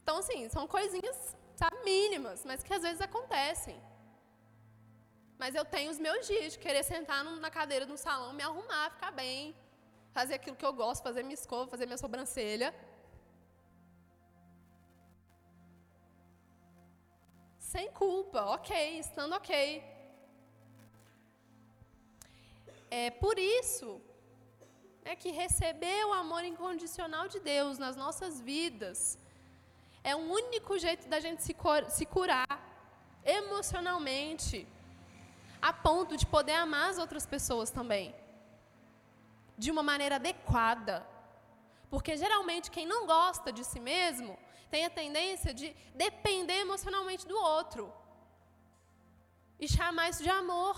Então 0.03 0.19
assim, 0.19 0.49
são 0.49 0.67
coisinhas, 0.67 1.19
sabe, 1.61 1.77
mínimas, 1.91 2.41
mas 2.49 2.63
que 2.67 2.73
às 2.79 2.83
vezes 2.87 3.01
acontecem. 3.09 3.77
Mas 5.41 5.55
eu 5.59 5.65
tenho 5.75 5.91
os 5.95 6.01
meus 6.07 6.23
dias 6.31 6.53
de 6.55 6.59
querer 6.65 6.85
sentar 6.93 7.23
na 7.45 7.51
cadeira 7.59 7.87
do 7.91 7.97
salão, 8.07 8.33
me 8.39 8.45
arrumar, 8.49 8.87
ficar 8.97 9.13
bem, 9.23 9.41
fazer 10.19 10.35
aquilo 10.39 10.57
que 10.61 10.69
eu 10.69 10.75
gosto, 10.83 11.03
fazer 11.09 11.23
minha 11.29 11.39
escova, 11.43 11.71
fazer 11.75 11.87
minha 11.87 12.03
sobrancelha. 12.05 12.69
Sem 17.73 17.87
culpa, 18.03 18.41
ok, 18.57 18.73
estando 19.07 19.35
ok. 19.41 19.55
É 22.91 23.11
por 23.25 23.37
isso 23.39 23.91
é 25.05 25.15
que 25.23 25.31
receber 25.43 26.01
o 26.07 26.13
amor 26.23 26.43
incondicional 26.53 27.27
de 27.35 27.41
Deus 27.53 27.79
nas 27.85 27.97
nossas 28.05 28.41
vidas 28.51 29.01
é 30.03 30.15
o 30.15 30.19
único 30.19 30.79
jeito 30.79 31.09
da 31.09 31.21
gente 31.21 31.43
se, 31.43 32.07
curar 32.07 32.47
emocionalmente, 33.25 34.67
a 35.61 35.73
ponto 35.73 36.17
de 36.17 36.27
poder 36.27 36.55
amar 36.55 36.91
as 36.91 36.99
outras 36.99 37.27
pessoas 37.27 37.71
também, 37.71 38.15
de 39.57 39.71
uma 39.71 39.83
maneira 39.83 40.17
adequada. 40.17 41.07
Porque 41.91 42.17
geralmente 42.17 42.71
quem 42.71 42.87
não 42.87 43.07
gosta 43.07 43.53
de 43.53 43.65
si 43.65 43.81
mesmo 43.81 44.39
tem 44.71 44.85
a 44.85 44.91
tendência 44.91 45.53
de 45.53 45.75
depender 45.95 46.61
emocionalmente 46.61 47.27
do 47.27 47.37
outro 47.37 47.93
e 49.59 49.67
chamar 49.67 50.11
isso 50.11 50.23
de 50.23 50.31
amor. 50.31 50.77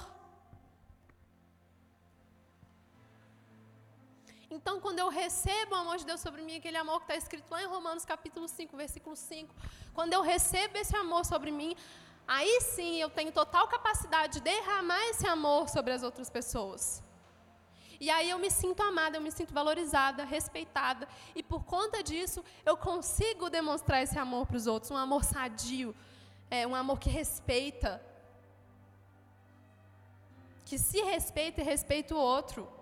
Então, 4.51 4.81
quando 4.81 4.99
eu 4.99 5.09
recebo 5.09 5.75
o 5.75 5.79
amor 5.79 5.97
de 5.99 6.05
Deus 6.05 6.21
sobre 6.21 6.43
mim, 6.43 6.57
aquele 6.57 6.77
amor 6.77 6.99
que 6.99 7.05
está 7.05 7.15
escrito 7.17 7.49
lá 7.53 7.63
em 7.63 7.67
Romanos 7.67 8.05
capítulo 8.05 8.49
5, 8.49 8.77
versículo 8.77 9.15
5, 9.15 9.55
quando 9.95 10.13
eu 10.13 10.23
recebo 10.23 10.77
esse 10.77 10.97
amor 10.97 11.25
sobre 11.25 11.53
mim, 11.53 11.77
aí 12.27 12.61
sim 12.61 12.97
eu 13.01 13.09
tenho 13.09 13.31
total 13.31 13.69
capacidade 13.69 14.35
de 14.35 14.41
derramar 14.41 15.01
esse 15.11 15.25
amor 15.25 15.69
sobre 15.69 15.93
as 15.93 16.03
outras 16.03 16.29
pessoas. 16.29 17.01
E 18.01 18.11
aí 18.11 18.29
eu 18.31 18.39
me 18.39 18.51
sinto 18.51 18.83
amada, 18.83 19.19
eu 19.19 19.21
me 19.21 19.31
sinto 19.31 19.55
valorizada, 19.55 20.25
respeitada. 20.25 21.07
E 21.37 21.45
por 21.45 21.63
conta 21.65 22.03
disso, 22.03 22.43
eu 22.67 22.77
consigo 22.77 23.49
demonstrar 23.49 24.03
esse 24.03 24.19
amor 24.19 24.47
para 24.47 24.57
os 24.57 24.67
outros, 24.67 24.91
um 24.91 24.97
amor 24.97 25.23
sadio, 25.23 25.95
é, 26.51 26.67
um 26.67 26.75
amor 26.75 26.99
que 26.99 27.11
respeita. 27.11 28.03
Que 30.65 30.77
se 30.77 31.01
respeita 31.03 31.61
e 31.61 31.65
respeita 31.65 32.15
o 32.15 32.19
outro. 32.19 32.80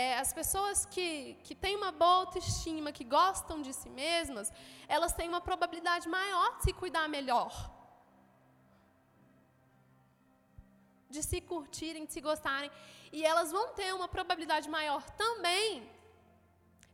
É, 0.00 0.18
as 0.18 0.32
pessoas 0.32 0.86
que, 0.86 1.34
que 1.44 1.54
têm 1.54 1.76
uma 1.76 1.92
boa 1.92 2.16
autoestima, 2.22 2.90
que 2.98 3.04
gostam 3.04 3.60
de 3.66 3.72
si 3.80 3.90
mesmas, 3.90 4.50
elas 4.88 5.12
têm 5.12 5.28
uma 5.28 5.40
probabilidade 5.48 6.08
maior 6.08 6.56
de 6.56 6.64
se 6.64 6.72
cuidar 6.72 7.06
melhor. 7.08 7.52
de 11.14 11.22
se 11.22 11.38
curtirem, 11.42 12.06
de 12.06 12.12
se 12.14 12.20
gostarem. 12.20 12.70
E 13.12 13.24
elas 13.30 13.52
vão 13.52 13.66
ter 13.74 13.94
uma 13.94 14.08
probabilidade 14.08 14.68
maior 14.76 15.02
também 15.10 15.86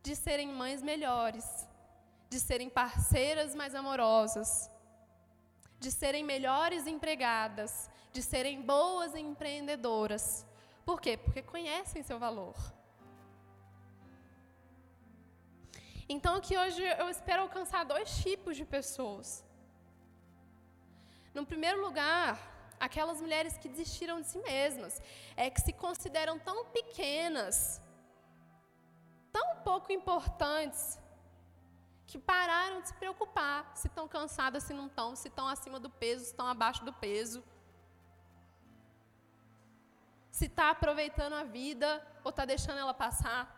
de 0.03 0.17
serem 0.17 0.49
mães 0.49 0.83
melhores, 0.83 1.47
de 2.29 2.41
serem 2.41 2.69
parceiras 2.69 3.55
mais 3.55 3.75
amorosas, 3.75 4.69
de 5.79 5.91
serem 5.91 6.25
melhores 6.25 6.87
empregadas, 6.89 7.89
de 8.13 8.23
serem 8.23 8.61
boas 8.61 9.15
empreendedoras. 9.15 10.45
Por 10.85 11.01
quê? 11.01 11.17
Porque 11.17 11.43
conhecem 11.43 12.03
seu 12.03 12.19
valor. 12.19 12.57
Então, 16.09 16.37
aqui 16.37 16.57
hoje 16.57 16.83
eu 16.83 17.09
espero 17.11 17.43
alcançar 17.43 17.85
dois 17.85 18.17
tipos 18.19 18.57
de 18.57 18.65
pessoas. 18.65 19.45
No 21.35 21.45
primeiro 21.45 21.81
lugar, 21.83 22.39
aquelas 22.81 23.21
mulheres 23.21 23.59
que 23.59 23.69
desistiram 23.69 24.21
de 24.21 24.29
si 24.29 24.39
mesmas, 24.39 25.03
é 25.37 25.51
que 25.51 25.61
se 25.61 25.73
consideram 25.73 26.39
tão 26.39 26.65
pequenas, 26.67 27.81
tão 29.33 29.57
pouco 29.57 29.93
importantes, 29.93 30.99
que 32.07 32.19
pararam 32.19 32.81
de 32.81 32.89
se 32.89 32.95
preocupar 32.95 33.71
se 33.75 33.87
estão 33.87 34.09
cansadas, 34.09 34.63
se 34.63 34.73
não 34.73 34.87
estão, 34.87 35.15
se 35.15 35.29
estão 35.29 35.47
acima 35.47 35.79
do 35.79 35.91
peso, 35.91 36.25
se 36.25 36.31
estão 36.31 36.47
abaixo 36.47 36.83
do 36.85 36.93
peso. 36.93 37.45
Se 40.31 40.47
está 40.47 40.71
aproveitando 40.71 41.35
a 41.35 41.45
vida 41.45 42.03
ou 42.25 42.31
está 42.31 42.47
deixando 42.47 42.79
ela 42.79 42.95
passar. 42.95 43.58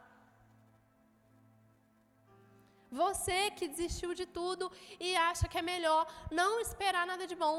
Você 2.90 3.50
que 3.52 3.68
desistiu 3.68 4.14
de 4.14 4.26
tudo 4.26 4.70
e 4.98 5.14
acha 5.16 5.48
que 5.48 5.58
é 5.58 5.62
melhor 5.62 6.06
não 6.30 6.60
esperar 6.60 7.06
nada 7.06 7.26
de 7.26 7.36
bom 7.36 7.58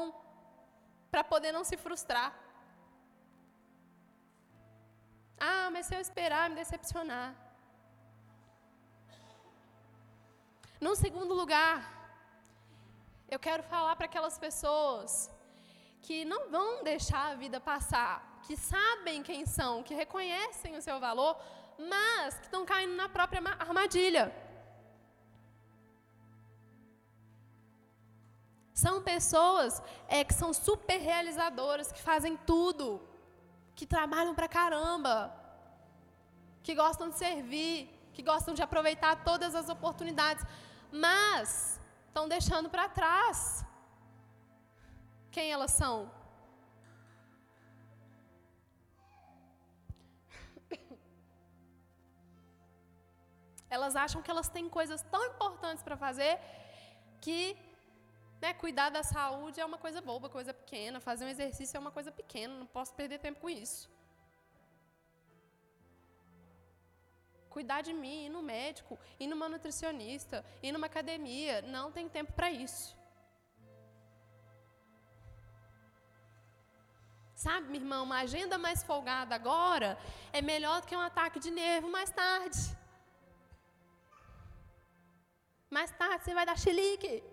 para 1.10 1.24
poder 1.24 1.52
não 1.52 1.64
se 1.64 1.76
frustrar. 1.76 2.30
Ah, 5.38 5.70
mas 5.72 5.86
se 5.86 5.94
eu 5.94 6.00
esperar, 6.00 6.50
me 6.50 6.56
decepcionar. 6.56 7.34
Num 10.80 10.94
segundo 10.94 11.32
lugar, 11.32 11.74
eu 13.30 13.38
quero 13.38 13.62
falar 13.62 13.94
para 13.96 14.06
aquelas 14.06 14.38
pessoas 14.38 15.30
que 16.02 16.24
não 16.24 16.50
vão 16.50 16.82
deixar 16.82 17.30
a 17.30 17.34
vida 17.34 17.58
passar, 17.60 18.40
que 18.46 18.56
sabem 18.56 19.22
quem 19.22 19.46
são, 19.46 19.82
que 19.82 19.94
reconhecem 19.94 20.76
o 20.76 20.82
seu 20.82 20.98
valor, 21.00 21.36
mas 21.78 22.38
que 22.38 22.46
estão 22.46 22.64
caindo 22.66 22.94
na 22.94 23.08
própria 23.08 23.40
armadilha. 23.58 24.24
São 28.82 28.94
pessoas 29.12 29.72
é, 30.08 30.18
que 30.28 30.34
são 30.42 30.50
super 30.52 30.98
realizadoras, 31.10 31.92
que 31.96 32.02
fazem 32.10 32.34
tudo, 32.50 32.86
que 33.76 33.86
trabalham 33.94 34.34
pra 34.38 34.48
caramba, 34.58 35.14
que 36.64 36.74
gostam 36.82 37.08
de 37.10 37.16
servir, 37.24 37.76
que 38.14 38.22
gostam 38.30 38.52
de 38.58 38.62
aproveitar 38.66 39.12
todas 39.28 39.54
as 39.60 39.68
oportunidades, 39.76 40.44
mas 40.90 41.80
estão 42.08 42.26
deixando 42.34 42.68
para 42.74 42.88
trás 42.88 43.36
quem 45.34 45.46
elas 45.56 45.72
são. 45.82 45.96
Elas 53.74 53.94
acham 54.04 54.20
que 54.22 54.30
elas 54.30 54.48
têm 54.56 54.68
coisas 54.78 55.02
tão 55.14 55.22
importantes 55.32 55.82
para 55.84 55.96
fazer 55.96 56.34
que 57.24 57.56
né, 58.42 58.52
cuidar 58.62 58.88
da 58.96 59.02
saúde 59.04 59.60
é 59.60 59.64
uma 59.64 59.78
coisa 59.84 60.00
boba, 60.00 60.28
coisa 60.28 60.52
pequena, 60.60 60.98
fazer 61.08 61.24
um 61.24 61.32
exercício 61.34 61.76
é 61.76 61.80
uma 61.80 61.92
coisa 61.96 62.10
pequena, 62.20 62.52
não 62.62 62.66
posso 62.66 62.92
perder 63.00 63.18
tempo 63.26 63.38
com 63.40 63.48
isso. 63.48 63.88
Cuidar 67.54 67.80
de 67.88 67.92
mim, 67.92 68.24
ir 68.26 68.30
no 68.36 68.42
médico, 68.42 68.98
ir 69.20 69.28
numa 69.28 69.48
nutricionista, 69.48 70.44
ir 70.60 70.72
numa 70.72 70.88
academia, 70.92 71.62
não 71.62 71.92
tem 71.96 72.08
tempo 72.08 72.32
para 72.32 72.50
isso. 72.50 72.88
Sabe, 77.44 77.68
minha 77.68 77.82
irmã, 77.82 78.02
uma 78.02 78.20
agenda 78.26 78.58
mais 78.66 78.82
folgada 78.82 79.36
agora 79.36 79.90
é 80.32 80.42
melhor 80.42 80.80
do 80.80 80.88
que 80.88 80.96
um 80.96 81.06
ataque 81.10 81.38
de 81.38 81.52
nervo 81.52 81.88
mais 81.96 82.10
tarde. 82.10 82.62
Mais 85.70 85.92
tarde 85.92 86.24
você 86.24 86.34
vai 86.34 86.44
dar 86.44 86.58
chilique 86.58 87.31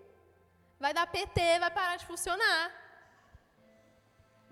vai 0.84 0.92
dar 0.98 1.06
PT, 1.06 1.58
vai 1.64 1.70
parar 1.78 1.96
de 1.96 2.06
funcionar. 2.10 2.62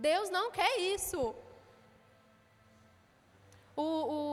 Deus 0.09 0.29
não 0.37 0.47
quer 0.59 0.73
isso. 0.95 1.21
O, 3.75 3.87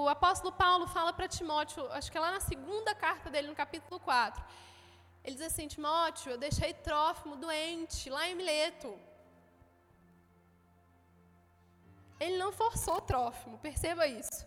o 0.03 0.09
apóstolo 0.09 0.51
Paulo 0.63 0.85
fala 0.87 1.13
para 1.13 1.27
Timóteo, 1.27 1.81
acho 1.97 2.11
que 2.11 2.17
é 2.17 2.21
lá 2.21 2.31
na 2.31 2.43
segunda 2.51 2.93
carta 3.05 3.29
dele, 3.29 3.47
no 3.47 3.55
capítulo 3.63 3.99
4. 3.99 4.43
Ele 5.23 5.35
diz 5.35 5.45
assim: 5.45 5.67
Timóteo, 5.67 6.31
eu 6.31 6.37
deixei 6.37 6.73
Trófimo 6.73 7.35
doente 7.35 8.09
lá 8.09 8.27
em 8.27 8.35
Mileto. 8.35 8.91
Ele 12.19 12.37
não 12.37 12.51
forçou 12.51 12.99
Trófimo, 13.01 13.57
perceba 13.57 14.05
isso. 14.07 14.45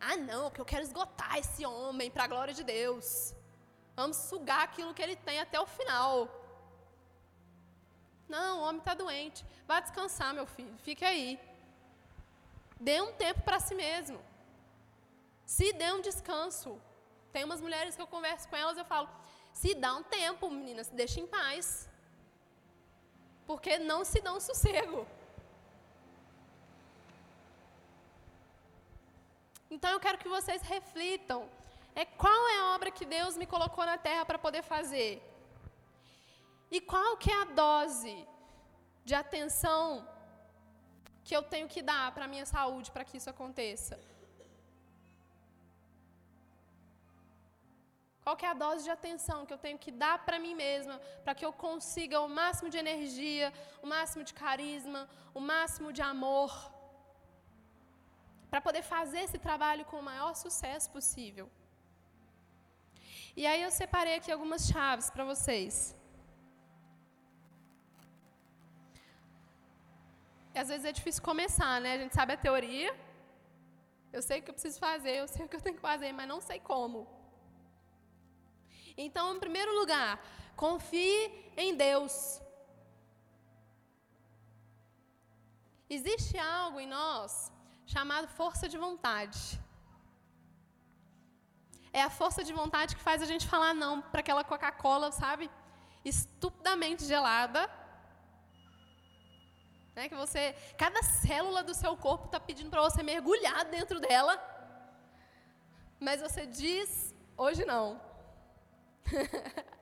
Ah, 0.00 0.16
não, 0.16 0.50
que 0.50 0.60
eu 0.60 0.64
quero 0.64 0.82
esgotar 0.82 1.38
esse 1.38 1.64
homem 1.64 2.10
para 2.10 2.24
a 2.24 2.32
glória 2.32 2.54
de 2.54 2.64
Deus. 2.64 3.34
Vamos 4.02 4.16
sugar 4.16 4.62
aquilo 4.62 4.94
que 4.96 5.02
ele 5.06 5.14
tem 5.14 5.38
até 5.38 5.58
o 5.60 5.66
final. 5.78 6.12
Não, 8.34 8.50
o 8.58 8.62
homem 8.64 8.80
está 8.80 8.94
doente. 8.94 9.40
Vá 9.68 9.78
descansar, 9.78 10.34
meu 10.38 10.46
filho. 10.54 10.76
Fique 10.78 11.04
aí. 11.04 11.28
Dê 12.80 13.00
um 13.00 13.12
tempo 13.12 13.42
para 13.42 13.60
si 13.60 13.76
mesmo. 13.76 14.18
Se 15.46 15.72
dê 15.74 15.92
um 15.92 16.00
descanso. 16.08 16.70
Tem 17.32 17.44
umas 17.44 17.60
mulheres 17.60 17.94
que 17.94 18.02
eu 18.02 18.08
converso 18.16 18.48
com 18.48 18.56
elas, 18.56 18.76
eu 18.76 18.84
falo: 18.84 19.08
se 19.52 19.72
dá 19.84 19.94
um 19.94 20.02
tempo, 20.02 20.50
meninas, 20.50 20.88
deixa 20.88 21.20
em 21.20 21.28
paz. 21.38 21.88
Porque 23.46 23.78
não 23.78 24.04
se 24.04 24.20
dá 24.20 24.32
um 24.32 24.40
sossego. 24.40 25.06
Então 29.70 29.92
eu 29.92 30.00
quero 30.00 30.18
que 30.18 30.28
vocês 30.36 30.60
reflitam. 30.62 31.48
É 31.94 32.04
qual 32.04 32.48
é 32.48 32.56
a 32.58 32.74
obra 32.74 32.90
que 32.90 33.04
Deus 33.04 33.36
me 33.36 33.46
colocou 33.46 33.84
na 33.84 33.98
terra 33.98 34.24
para 34.24 34.38
poder 34.38 34.62
fazer? 34.62 35.12
E 36.70 36.80
qual 36.80 37.16
que 37.16 37.30
é 37.30 37.38
a 37.42 37.44
dose 37.44 38.16
de 39.04 39.14
atenção 39.14 39.84
que 41.24 41.36
eu 41.36 41.42
tenho 41.42 41.68
que 41.68 41.82
dar 41.82 42.12
para 42.14 42.24
a 42.24 42.32
minha 42.34 42.46
saúde 42.46 42.90
para 42.90 43.04
que 43.04 43.18
isso 43.18 43.28
aconteça? 43.28 44.00
Qual 48.24 48.36
que 48.36 48.46
é 48.46 48.50
a 48.50 48.60
dose 48.64 48.84
de 48.84 48.90
atenção 48.90 49.44
que 49.44 49.52
eu 49.52 49.62
tenho 49.66 49.78
que 49.84 49.90
dar 49.90 50.16
para 50.26 50.38
mim 50.38 50.54
mesma, 50.54 50.98
para 51.24 51.34
que 51.34 51.44
eu 51.44 51.52
consiga 51.52 52.20
o 52.20 52.28
máximo 52.28 52.70
de 52.70 52.78
energia, 52.78 53.52
o 53.82 53.86
máximo 53.94 54.22
de 54.28 54.32
carisma, 54.32 55.08
o 55.34 55.40
máximo 55.40 55.92
de 55.92 56.02
amor, 56.12 56.52
para 58.48 58.60
poder 58.60 58.82
fazer 58.82 59.20
esse 59.26 59.38
trabalho 59.38 59.84
com 59.90 59.98
o 59.98 60.08
maior 60.10 60.34
sucesso 60.44 60.88
possível. 60.96 61.50
E 63.34 63.46
aí 63.46 63.62
eu 63.62 63.70
separei 63.70 64.16
aqui 64.16 64.30
algumas 64.30 64.66
chaves 64.66 65.08
para 65.08 65.24
vocês. 65.24 65.96
Às 70.54 70.68
vezes 70.68 70.84
é 70.84 70.92
difícil 70.92 71.22
começar, 71.22 71.80
né? 71.80 71.94
A 71.94 71.98
gente 71.98 72.14
sabe 72.14 72.34
a 72.34 72.36
teoria. 72.36 72.94
Eu 74.12 74.20
sei 74.20 74.40
o 74.40 74.42
que 74.42 74.50
eu 74.50 74.54
preciso 74.54 74.78
fazer, 74.78 75.16
eu 75.16 75.26
sei 75.26 75.46
o 75.46 75.48
que 75.48 75.56
eu 75.56 75.62
tenho 75.62 75.76
que 75.76 75.80
fazer, 75.80 76.12
mas 76.12 76.28
não 76.28 76.40
sei 76.42 76.60
como. 76.60 77.08
Então, 78.96 79.34
em 79.34 79.40
primeiro 79.40 79.74
lugar, 79.80 80.22
confie 80.54 81.52
em 81.56 81.74
Deus. 81.74 82.42
Existe 85.88 86.36
algo 86.38 86.78
em 86.78 86.86
nós 86.86 87.50
chamado 87.86 88.28
força 88.28 88.68
de 88.68 88.76
vontade. 88.76 89.61
É 91.92 92.02
a 92.02 92.10
força 92.10 92.42
de 92.42 92.52
vontade 92.52 92.96
que 92.96 93.02
faz 93.02 93.20
a 93.22 93.26
gente 93.26 93.46
falar 93.46 93.74
não 93.74 94.00
para 94.00 94.20
aquela 94.20 94.42
Coca-Cola, 94.42 95.12
sabe? 95.12 95.50
Estupidamente 96.04 97.04
gelada. 97.04 97.70
Né? 99.94 100.08
Que 100.08 100.14
você, 100.14 100.54
cada 100.78 101.02
célula 101.02 101.62
do 101.62 101.74
seu 101.74 101.94
corpo 101.96 102.26
está 102.26 102.40
pedindo 102.40 102.70
para 102.70 102.80
você 102.80 103.02
mergulhar 103.02 103.64
dentro 103.66 104.00
dela. 104.00 104.40
Mas 106.00 106.22
você 106.22 106.46
diz, 106.46 107.14
hoje 107.36 107.64
não. 107.64 108.00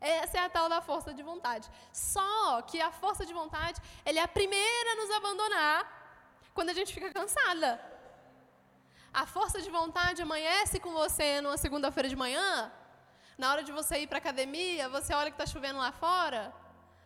Essa 0.00 0.38
é 0.38 0.40
a 0.40 0.48
tal 0.50 0.68
da 0.68 0.80
força 0.80 1.12
de 1.14 1.22
vontade. 1.22 1.70
Só 1.92 2.62
que 2.62 2.80
a 2.80 2.90
força 2.90 3.24
de 3.26 3.32
vontade, 3.32 3.80
ela 4.04 4.18
é 4.18 4.22
a 4.22 4.28
primeira 4.28 4.92
a 4.92 4.96
nos 4.96 5.10
abandonar 5.10 5.78
quando 6.52 6.70
a 6.70 6.74
gente 6.74 6.92
fica 6.92 7.12
cansada. 7.12 7.93
A 9.22 9.24
força 9.34 9.58
de 9.62 9.70
vontade 9.70 10.20
amanhece 10.22 10.80
com 10.84 10.92
você 10.92 11.40
numa 11.40 11.56
segunda-feira 11.56 12.08
de 12.08 12.16
manhã, 12.16 12.72
na 13.38 13.50
hora 13.50 13.62
de 13.62 13.70
você 13.70 13.98
ir 13.98 14.08
para 14.08 14.18
a 14.18 14.24
academia, 14.24 14.88
você 14.88 15.14
olha 15.14 15.30
que 15.30 15.40
está 15.40 15.46
chovendo 15.46 15.78
lá 15.78 15.92
fora, 15.92 16.52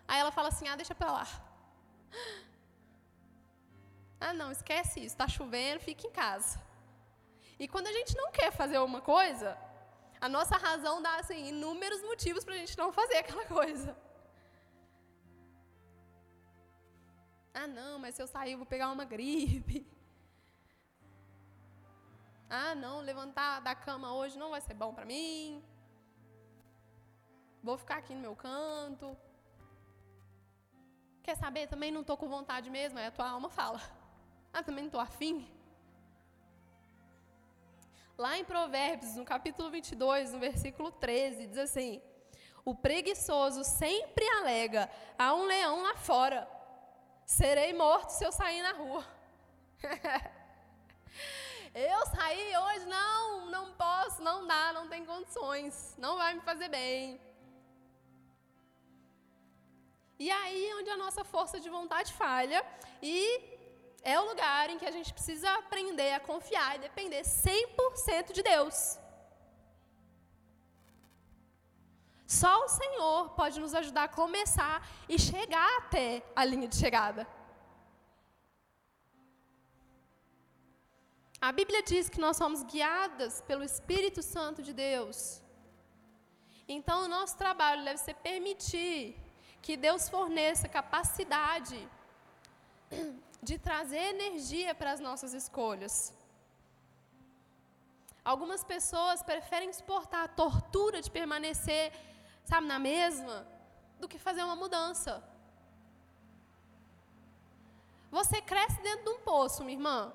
aí 0.07 0.19
ela 0.19 0.33
fala 0.33 0.49
assim: 0.49 0.67
ah, 0.69 0.77
deixa 0.77 0.95
para 0.95 1.13
lá. 1.13 1.27
Ah, 4.21 4.33
não, 4.33 4.51
esquece 4.51 4.99
isso, 4.99 5.15
está 5.15 5.29
chovendo, 5.29 5.79
fica 5.79 6.05
em 6.05 6.11
casa. 6.11 6.61
E 7.57 7.69
quando 7.69 7.87
a 7.87 7.93
gente 7.93 8.17
não 8.17 8.33
quer 8.33 8.51
fazer 8.51 8.79
uma 8.79 9.01
coisa, 9.01 9.57
a 10.21 10.29
nossa 10.29 10.57
razão 10.57 11.01
dá 11.01 11.15
assim, 11.19 11.51
inúmeros 11.51 12.03
motivos 12.03 12.45
para 12.45 12.55
a 12.55 12.59
gente 12.59 12.77
não 12.77 12.91
fazer 12.93 13.19
aquela 13.19 13.45
coisa. 13.59 13.97
Ah, 17.55 17.69
não, 17.69 18.01
mas 18.01 18.17
se 18.17 18.23
eu 18.23 18.27
sair 18.27 18.53
eu 18.55 18.59
vou 18.59 18.67
pegar 18.67 18.91
uma 18.91 19.05
gripe. 19.05 19.87
Ah, 22.51 22.75
não, 22.75 23.01
levantar 23.01 23.61
da 23.61 23.75
cama 23.75 24.15
hoje 24.15 24.39
não 24.39 24.51
vai 24.51 24.61
ser 24.61 24.75
bom 24.75 24.95
para 24.95 25.05
mim. 25.05 25.63
Vou 27.63 27.77
ficar 27.77 27.97
aqui 27.99 28.15
no 28.15 28.21
meu 28.21 28.35
canto. 28.35 29.17
Quer 31.23 31.37
saber? 31.37 31.67
Também 31.67 31.91
não 31.91 32.01
estou 32.01 32.17
com 32.17 32.27
vontade 32.27 32.71
mesmo. 32.71 32.99
Aí 32.99 33.07
a 33.07 33.11
tua 33.11 33.29
alma 33.29 33.51
fala. 33.51 33.81
Ah, 34.51 34.63
também 34.63 34.85
não 34.85 34.89
estou 34.89 35.01
afim. 35.01 35.47
Lá 38.17 38.39
em 38.39 38.45
Provérbios, 38.47 39.15
no 39.15 39.25
capítulo 39.27 39.71
22, 39.71 40.33
no 40.33 40.39
versículo 40.39 40.91
13, 40.91 41.47
diz 41.49 41.59
assim: 41.59 42.01
O 42.65 42.75
preguiçoso 42.75 43.63
sempre 43.63 44.27
alega: 44.39 44.91
há 45.19 45.35
um 45.35 45.45
leão 45.45 45.83
lá 45.83 45.95
fora. 45.97 46.49
Serei 47.27 47.75
morto 47.75 48.09
se 48.09 48.25
eu 48.25 48.33
sair 48.33 48.63
na 48.63 48.73
rua. 48.73 49.05
eu 51.79 52.07
sair 52.07 52.57
hoje, 52.65 52.85
não, 52.87 53.47
não 53.47 53.73
posso, 53.73 54.23
não 54.23 54.47
dá, 54.47 54.73
não 54.73 54.89
tem 54.89 55.05
condições, 55.05 55.95
não 55.97 56.17
vai 56.17 56.35
me 56.35 56.41
fazer 56.41 56.69
bem. 56.69 57.21
E 60.19 60.29
aí 60.31 60.75
onde 60.79 60.91
a 60.91 60.97
nossa 60.97 61.23
força 61.25 61.61
de 61.61 61.71
vontade 61.71 62.13
falha 62.13 62.65
e 63.01 63.17
é 64.03 64.19
o 64.19 64.29
lugar 64.31 64.69
em 64.71 64.79
que 64.79 64.87
a 64.87 64.91
gente 64.91 65.13
precisa 65.13 65.49
aprender 65.55 66.13
a 66.15 66.21
confiar 66.21 66.77
e 66.77 66.81
depender 66.81 67.23
100% 67.23 68.33
de 68.33 68.43
Deus. 68.43 68.99
Só 72.27 72.65
o 72.65 72.69
Senhor 72.69 73.31
pode 73.31 73.59
nos 73.61 73.75
ajudar 73.75 74.05
a 74.05 74.09
começar 74.09 74.87
e 75.09 75.19
chegar 75.19 75.79
até 75.79 76.23
a 76.35 76.45
linha 76.45 76.69
de 76.69 76.77
chegada. 76.77 77.27
A 81.41 81.53
Bíblia 81.53 81.83
diz 81.83 82.09
que 82.09 82.21
nós 82.21 82.37
somos 82.37 82.63
guiadas 82.65 83.41
pelo 83.43 83.63
Espírito 83.63 84.23
Santo 84.23 84.61
de 84.61 84.73
Deus. 84.73 85.41
Então, 86.67 87.05
o 87.05 87.09
nosso 87.09 87.37
trabalho 87.39 87.85
deve 87.85 87.99
ser 87.99 88.15
permitir 88.15 89.17
que 89.63 89.77
Deus 89.77 90.09
forneça 90.09 90.69
capacidade 90.69 91.79
de 93.41 93.57
trazer 93.57 94.03
energia 94.17 94.75
para 94.75 94.91
as 94.93 95.01
nossas 95.01 95.33
escolhas. 95.33 96.13
Algumas 98.25 98.65
pessoas 98.65 99.23
preferem 99.23 99.73
suportar 99.73 100.25
a 100.25 100.29
tortura 100.29 101.01
de 101.01 101.11
permanecer, 101.11 101.93
sabe, 102.45 102.67
na 102.67 102.81
mesma, 102.81 103.47
do 104.01 104.09
que 104.09 104.19
fazer 104.19 104.43
uma 104.43 104.57
mudança. 104.57 105.23
Você 108.11 108.43
cresce 108.43 108.81
dentro 108.83 109.05
de 109.05 109.11
um 109.11 109.21
poço, 109.21 109.63
minha 109.63 109.79
irmã. 109.79 110.13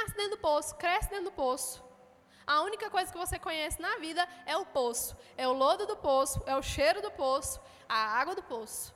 Nasce 0.00 0.16
dentro 0.16 0.36
do 0.36 0.38
poço, 0.38 0.74
cresce 0.76 1.10
dentro 1.10 1.26
do 1.26 1.32
poço. 1.32 1.82
A 2.46 2.62
única 2.62 2.88
coisa 2.90 3.12
que 3.12 3.18
você 3.18 3.38
conhece 3.38 3.80
na 3.80 3.96
vida 3.98 4.26
é 4.46 4.56
o 4.56 4.64
poço. 4.64 5.16
É 5.36 5.46
o 5.46 5.52
lodo 5.52 5.86
do 5.86 5.96
poço, 5.96 6.42
é 6.46 6.56
o 6.56 6.62
cheiro 6.62 7.02
do 7.02 7.10
poço, 7.10 7.60
a 7.88 7.98
água 8.20 8.34
do 8.34 8.42
poço. 8.42 8.94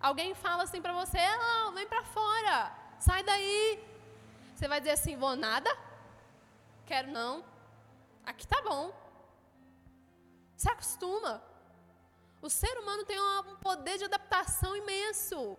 Alguém 0.00 0.34
fala 0.34 0.62
assim 0.62 0.80
para 0.80 0.92
você: 0.92 1.18
"Não, 1.44 1.72
vem 1.72 1.86
para 1.86 2.04
fora. 2.04 2.56
Sai 3.00 3.22
daí". 3.22 3.60
Você 4.54 4.68
vai 4.68 4.80
dizer 4.80 4.94
assim: 4.98 5.16
"Vou 5.16 5.34
nada? 5.34 5.70
Quero 6.86 7.10
não. 7.10 7.44
Aqui 8.24 8.46
tá 8.46 8.62
bom". 8.62 8.84
Se 10.56 10.70
acostuma. 10.70 11.42
O 12.40 12.48
ser 12.48 12.74
humano 12.78 13.04
tem 13.04 13.20
um 13.20 13.56
poder 13.56 13.98
de 13.98 14.04
adaptação 14.04 14.76
imenso. 14.76 15.58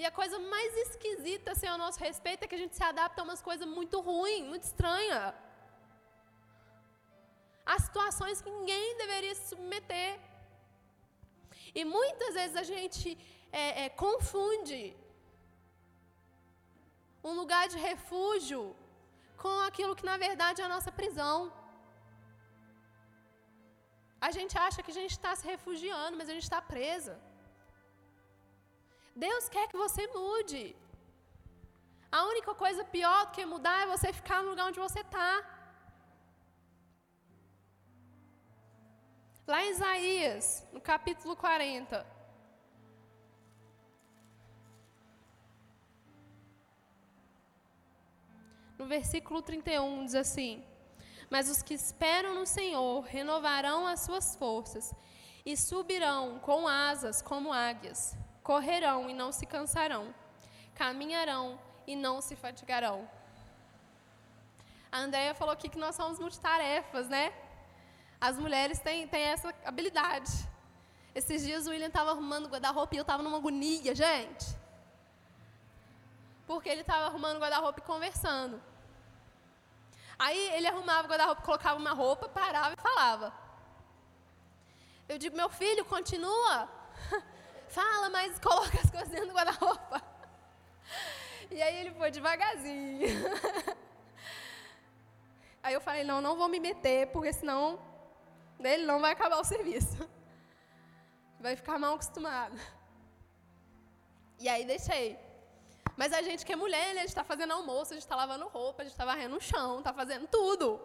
E 0.00 0.04
a 0.10 0.12
coisa 0.18 0.36
mais 0.54 0.72
esquisita 0.86 1.52
assim, 1.52 1.68
ao 1.72 1.78
nosso 1.84 2.00
respeito 2.08 2.42
é 2.44 2.48
que 2.48 2.58
a 2.58 2.62
gente 2.62 2.76
se 2.78 2.84
adapta 2.92 3.20
a 3.20 3.26
umas 3.26 3.42
coisas 3.48 3.66
muito 3.78 4.00
ruins, 4.08 4.46
muito 4.52 4.64
estranhas. 4.70 5.34
Há 7.72 7.76
situações 7.86 8.40
que 8.44 8.50
ninguém 8.58 8.96
deveria 9.02 9.34
se 9.34 9.44
submeter. 9.50 10.10
E 11.78 11.84
muitas 11.96 12.34
vezes 12.38 12.56
a 12.62 12.66
gente 12.72 13.08
é, 13.62 13.84
é, 13.84 13.88
confunde 14.04 14.80
um 17.28 17.34
lugar 17.40 17.64
de 17.72 17.78
refúgio 17.90 18.62
com 19.42 19.54
aquilo 19.68 19.96
que 19.98 20.08
na 20.10 20.16
verdade 20.26 20.60
é 20.60 20.64
a 20.64 20.74
nossa 20.76 20.92
prisão. 21.00 21.36
A 24.26 24.30
gente 24.36 24.54
acha 24.66 24.82
que 24.82 24.92
a 24.94 24.98
gente 25.00 25.14
está 25.18 25.32
se 25.38 25.46
refugiando, 25.52 26.16
mas 26.18 26.28
a 26.28 26.34
gente 26.36 26.48
está 26.48 26.60
presa. 26.74 27.14
Deus 29.14 29.48
quer 29.48 29.68
que 29.68 29.76
você 29.76 30.06
mude. 30.08 30.76
A 32.10 32.24
única 32.26 32.54
coisa 32.54 32.84
pior 32.84 33.26
do 33.26 33.32
que 33.32 33.44
mudar 33.44 33.82
é 33.82 33.86
você 33.86 34.12
ficar 34.12 34.42
no 34.42 34.50
lugar 34.50 34.68
onde 34.68 34.78
você 34.78 35.00
está. 35.00 35.30
Lá 39.46 39.62
em 39.62 39.70
Isaías, 39.70 40.66
no 40.72 40.80
capítulo 40.80 41.36
40. 41.36 42.06
No 48.78 48.86
versículo 48.86 49.40
31 49.42 50.04
diz 50.04 50.14
assim: 50.14 50.64
Mas 51.30 51.48
os 51.48 51.62
que 51.62 51.74
esperam 51.74 52.34
no 52.34 52.46
Senhor 52.46 53.02
renovarão 53.02 53.86
as 53.86 54.00
suas 54.00 54.34
forças 54.34 54.92
e 55.44 55.56
subirão 55.56 56.38
com 56.40 56.66
asas 56.66 57.20
como 57.20 57.52
águias, 57.52 58.16
correrão 58.44 59.08
e 59.08 59.14
não 59.14 59.32
se 59.32 59.46
cansarão, 59.46 60.14
caminharão 60.74 61.58
e 61.86 61.96
não 61.96 62.20
se 62.20 62.36
fatigarão. 62.36 63.08
A 64.92 64.98
Andrea 64.98 65.34
falou 65.34 65.54
aqui 65.54 65.68
que 65.68 65.78
nós 65.78 65.96
somos 65.96 66.20
multitarefas, 66.20 67.08
né? 67.08 67.32
As 68.20 68.38
mulheres 68.38 68.78
têm, 68.78 69.08
têm 69.08 69.22
essa 69.22 69.52
habilidade. 69.64 70.30
Esses 71.14 71.42
dias 71.42 71.66
o 71.66 71.70
William 71.70 71.88
estava 71.88 72.10
arrumando 72.10 72.48
guarda-roupa 72.48 72.94
e 72.94 72.98
eu 72.98 73.02
estava 73.02 73.22
numa 73.22 73.38
agonia, 73.38 73.94
gente. 73.94 74.46
Porque 76.46 76.68
ele 76.68 76.82
estava 76.82 77.06
arrumando 77.06 77.40
guarda-roupa 77.40 77.80
e 77.80 77.82
conversando. 77.82 78.62
Aí 80.18 80.52
ele 80.54 80.66
arrumava 80.66 81.06
o 81.06 81.10
guarda-roupa, 81.10 81.42
colocava 81.42 81.78
uma 81.78 81.92
roupa, 81.92 82.28
parava 82.28 82.74
e 82.74 82.80
falava. 82.80 83.32
Eu 85.08 85.18
digo, 85.18 85.36
meu 85.36 85.48
filho, 85.48 85.84
continua. 85.84 86.68
Fala, 87.74 88.08
mas 88.08 88.38
coloca 88.38 88.78
as 88.80 88.88
coisas 88.88 89.08
dentro 89.08 89.28
do 89.28 89.34
guarda-roupa. 89.34 90.00
E 91.50 91.60
aí 91.60 91.76
ele 91.80 91.92
foi 91.92 92.10
devagarzinho. 92.10 93.00
Aí 95.60 95.72
eu 95.72 95.80
falei, 95.80 96.04
não, 96.04 96.20
não 96.20 96.36
vou 96.36 96.46
me 96.46 96.60
meter, 96.60 97.06
porque 97.08 97.32
senão 97.32 97.80
ele 98.60 98.84
não 98.84 99.00
vai 99.00 99.12
acabar 99.12 99.38
o 99.38 99.44
serviço. 99.44 99.96
Vai 101.40 101.56
ficar 101.56 101.78
mal 101.78 101.94
acostumado. 101.94 102.58
E 104.38 104.48
aí 104.48 104.64
deixei. 104.64 105.18
Mas 105.96 106.12
a 106.12 106.20
gente 106.22 106.44
que 106.44 106.52
é 106.52 106.56
mulher, 106.56 106.94
né, 106.94 107.00
a 107.00 107.06
gente 107.06 107.16
está 107.16 107.24
fazendo 107.24 107.52
almoço, 107.52 107.92
a 107.92 107.96
gente 107.96 108.02
está 108.02 108.16
lavando 108.16 108.48
roupa, 108.48 108.82
a 108.82 108.84
gente 108.84 108.92
está 108.92 109.04
varrendo 109.04 109.36
o 109.36 109.40
chão, 109.40 109.78
está 109.78 109.92
fazendo 109.92 110.26
tudo. 110.26 110.80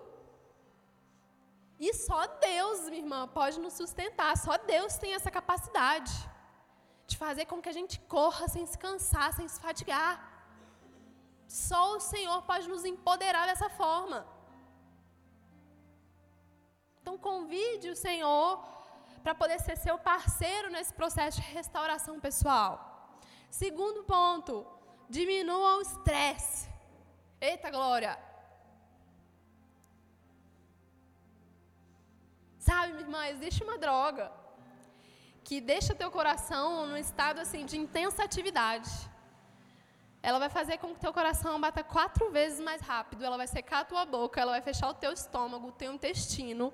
E 1.80 1.93
só 1.93 2.28
Deus, 2.28 2.89
minha 2.89 3.02
irmã, 3.04 3.28
pode 3.28 3.58
nos 3.60 3.73
sustentar. 3.73 4.38
Só 4.38 4.58
Deus 4.58 4.97
tem 4.97 5.13
essa 5.13 5.32
capacidade 5.32 6.12
de 7.12 7.17
fazer 7.26 7.45
com 7.52 7.62
que 7.63 7.72
a 7.74 7.78
gente 7.80 7.95
corra 8.15 8.48
sem 8.56 8.65
se 8.72 8.78
cansar, 8.86 9.30
sem 9.34 9.48
se 9.54 9.60
fatigar. 9.67 10.13
Só 11.67 11.82
o 11.95 12.04
Senhor 12.12 12.39
pode 12.50 12.67
nos 12.74 12.84
empoderar 12.93 13.45
dessa 13.48 13.69
forma. 13.82 14.19
Então, 17.02 17.17
convide 17.17 17.89
o 17.89 18.00
Senhor 18.08 18.50
para 19.24 19.34
poder 19.41 19.60
ser 19.60 19.76
seu 19.78 19.98
parceiro 20.12 20.69
nesse 20.76 20.93
processo 21.02 21.41
de 21.41 21.48
restauração 21.60 22.15
pessoal. 22.28 22.72
Segundo 23.50 24.04
ponto, 24.15 24.54
diminua 25.10 25.78
o 25.78 25.82
estresse. 25.82 26.69
Eita 27.41 27.69
glória! 27.78 28.13
Sabe, 32.67 32.93
minha 32.93 33.06
irmã, 33.08 33.22
existe 33.28 33.63
uma 33.63 33.78
droga 33.86 34.26
que 35.50 35.60
deixa 35.60 35.96
teu 35.96 36.12
coração 36.12 36.86
num 36.86 36.96
estado 36.96 37.40
assim 37.44 37.66
de 37.66 37.76
intensa 37.76 38.24
atividade. 38.24 38.92
Ela 40.22 40.38
vai 40.44 40.48
fazer 40.58 40.78
com 40.78 40.94
que 40.94 41.00
teu 41.00 41.12
coração 41.12 41.60
bata 41.60 41.84
quatro 41.84 42.30
vezes 42.30 42.60
mais 42.60 42.82
rápido. 42.82 43.26
Ela 43.26 43.36
vai 43.36 43.48
secar 43.48 43.80
a 43.80 43.86
tua 43.92 44.06
boca, 44.06 44.40
ela 44.40 44.52
vai 44.52 44.62
fechar 44.62 44.88
o 44.90 44.94
teu 44.94 45.12
estômago, 45.12 45.70
o 45.70 45.72
teu 45.72 45.92
intestino. 45.92 46.72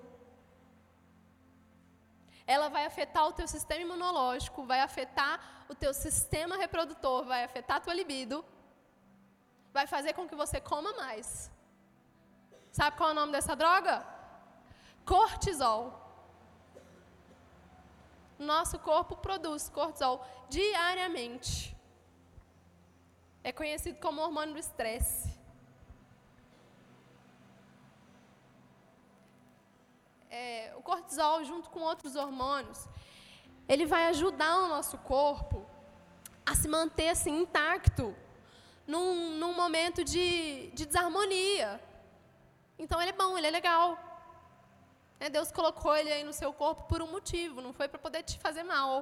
Ela 2.45 2.67
vai 2.67 2.85
afetar 2.85 3.25
o 3.25 3.31
teu 3.31 3.47
sistema 3.47 3.81
imunológico, 3.87 4.65
vai 4.65 4.81
afetar 4.81 5.65
o 5.69 5.73
teu 5.73 5.93
sistema 5.93 6.57
reprodutor, 6.57 7.23
vai 7.23 7.45
afetar 7.45 7.77
a 7.77 7.79
tua 7.79 7.93
libido, 7.93 8.43
vai 9.71 9.87
fazer 9.87 10.11
com 10.11 10.27
que 10.27 10.35
você 10.35 10.59
coma 10.59 10.91
mais. 10.97 11.49
Sabe 12.73 12.97
qual 12.97 13.11
é 13.11 13.13
o 13.13 13.15
nome 13.15 13.31
dessa 13.31 13.55
droga? 13.55 14.05
Cortisol. 15.05 16.04
Nosso 18.37 18.77
corpo 18.79 19.15
produz 19.15 19.69
cortisol 19.69 20.25
diariamente. 20.49 21.75
É 23.43 23.51
conhecido 23.51 23.99
como 23.99 24.21
hormônio 24.21 24.53
do 24.53 24.59
estresse. 24.59 25.33
É, 30.29 30.73
o 30.75 30.81
cortisol, 30.81 31.43
junto 31.43 31.69
com 31.69 31.79
outros 31.79 32.15
hormônios, 32.15 32.89
ele 33.67 33.85
vai 33.85 34.07
ajudar 34.07 34.57
o 34.63 34.67
nosso 34.67 34.97
corpo 34.97 35.65
a 36.45 36.53
se 36.55 36.67
manter 36.67 37.09
assim 37.09 37.41
intacto 37.41 38.15
num, 38.85 39.37
num 39.37 39.53
momento 39.53 40.03
de, 40.03 40.69
de 40.71 40.85
desarmonia. 40.85 41.81
Então 42.77 43.01
ele 43.01 43.11
é 43.11 43.13
bom, 43.13 43.37
ele 43.37 43.47
é 43.47 43.51
legal. 43.51 44.14
É, 45.19 45.29
Deus 45.29 45.51
colocou 45.51 45.95
ele 45.95 46.11
aí 46.11 46.23
no 46.23 46.33
seu 46.33 46.51
corpo 46.53 46.83
por 46.83 47.01
um 47.01 47.11
motivo, 47.11 47.61
não 47.61 47.73
foi 47.73 47.87
para 47.87 47.99
poder 47.99 48.23
te 48.23 48.37
fazer 48.39 48.63
mal. 48.63 48.93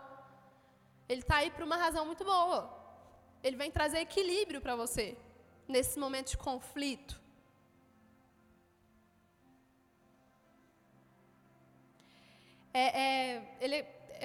Ele 1.10 1.22
está 1.22 1.38
aí 1.38 1.50
por 1.52 1.64
uma 1.64 1.78
razão 1.78 2.06
muito 2.06 2.24
boa. 2.24 2.62
Ele 3.44 3.58
vem 3.58 3.72
trazer 3.72 4.00
equilíbrio 4.00 4.62
para 4.62 4.76
você 4.76 5.18
nesse 5.68 5.98
momento 6.00 6.30
de 6.30 6.38
conflito. 6.38 7.22
É, 12.74 12.86
é, 13.02 13.58
ele 13.60 13.76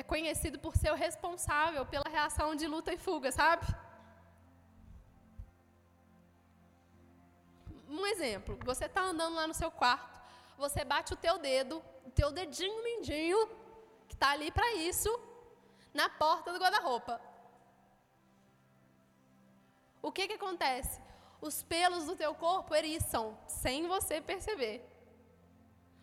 é 0.00 0.02
conhecido 0.02 0.58
por 0.58 0.76
ser 0.76 0.90
o 0.92 0.94
responsável 0.94 1.84
pela 1.84 2.08
reação 2.08 2.54
de 2.54 2.66
luta 2.66 2.92
e 2.92 2.98
fuga, 2.98 3.30
sabe? 3.32 3.66
Um 7.88 8.06
exemplo, 8.06 8.58
você 8.64 8.84
está 8.84 9.02
andando 9.02 9.34
lá 9.34 9.46
no 9.46 9.54
seu 9.54 9.70
quarto, 9.70 10.17
você 10.58 10.84
bate 10.84 11.14
o 11.14 11.16
teu 11.16 11.38
dedo, 11.38 11.82
o 12.04 12.10
teu 12.10 12.30
dedinho 12.32 12.82
mindinho, 12.82 13.40
que 14.08 14.14
está 14.14 14.30
ali 14.30 14.50
para 14.50 14.74
isso, 14.74 15.10
na 15.94 16.08
porta 16.08 16.52
do 16.52 16.58
guarda-roupa. 16.58 17.20
O 20.02 20.10
que, 20.10 20.26
que 20.28 20.34
acontece? 20.34 21.00
Os 21.40 21.62
pelos 21.62 22.06
do 22.06 22.16
teu 22.16 22.34
corpo 22.34 22.74
eriçam, 22.74 23.38
sem 23.46 23.86
você 23.86 24.20
perceber. 24.20 24.84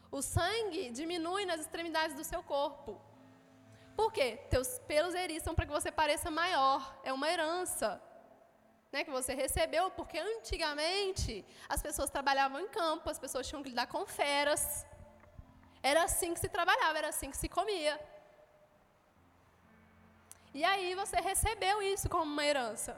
O 0.09 0.21
sangue 0.21 0.89
diminui 0.91 1.45
nas 1.45 1.59
extremidades 1.59 2.15
do 2.15 2.23
seu 2.23 2.41
corpo. 2.41 3.01
Por 3.95 4.11
quê? 4.11 4.37
Teus 4.49 4.79
pelos 4.79 5.13
eriçam 5.13 5.53
para 5.53 5.65
que 5.65 5.71
você 5.71 5.91
pareça 5.91 6.31
maior. 6.31 6.97
É 7.03 7.11
uma 7.11 7.29
herança 7.29 8.01
né, 8.95 9.03
que 9.03 9.15
você 9.19 9.33
recebeu, 9.43 9.85
porque 9.97 10.17
antigamente 10.17 11.33
as 11.67 11.81
pessoas 11.85 12.09
trabalhavam 12.09 12.59
em 12.61 12.69
campo, 12.79 13.09
as 13.09 13.19
pessoas 13.23 13.45
tinham 13.47 13.61
que 13.63 13.71
lidar 13.73 13.87
com 13.87 14.03
feras. 14.19 14.63
Era 15.91 16.03
assim 16.07 16.33
que 16.33 16.39
se 16.39 16.49
trabalhava, 16.57 16.97
era 17.01 17.09
assim 17.09 17.29
que 17.29 17.39
se 17.43 17.49
comia. 17.57 17.95
E 20.53 20.63
aí 20.63 20.95
você 21.01 21.17
recebeu 21.31 21.81
isso 21.93 22.07
como 22.13 22.31
uma 22.35 22.45
herança. 22.49 22.93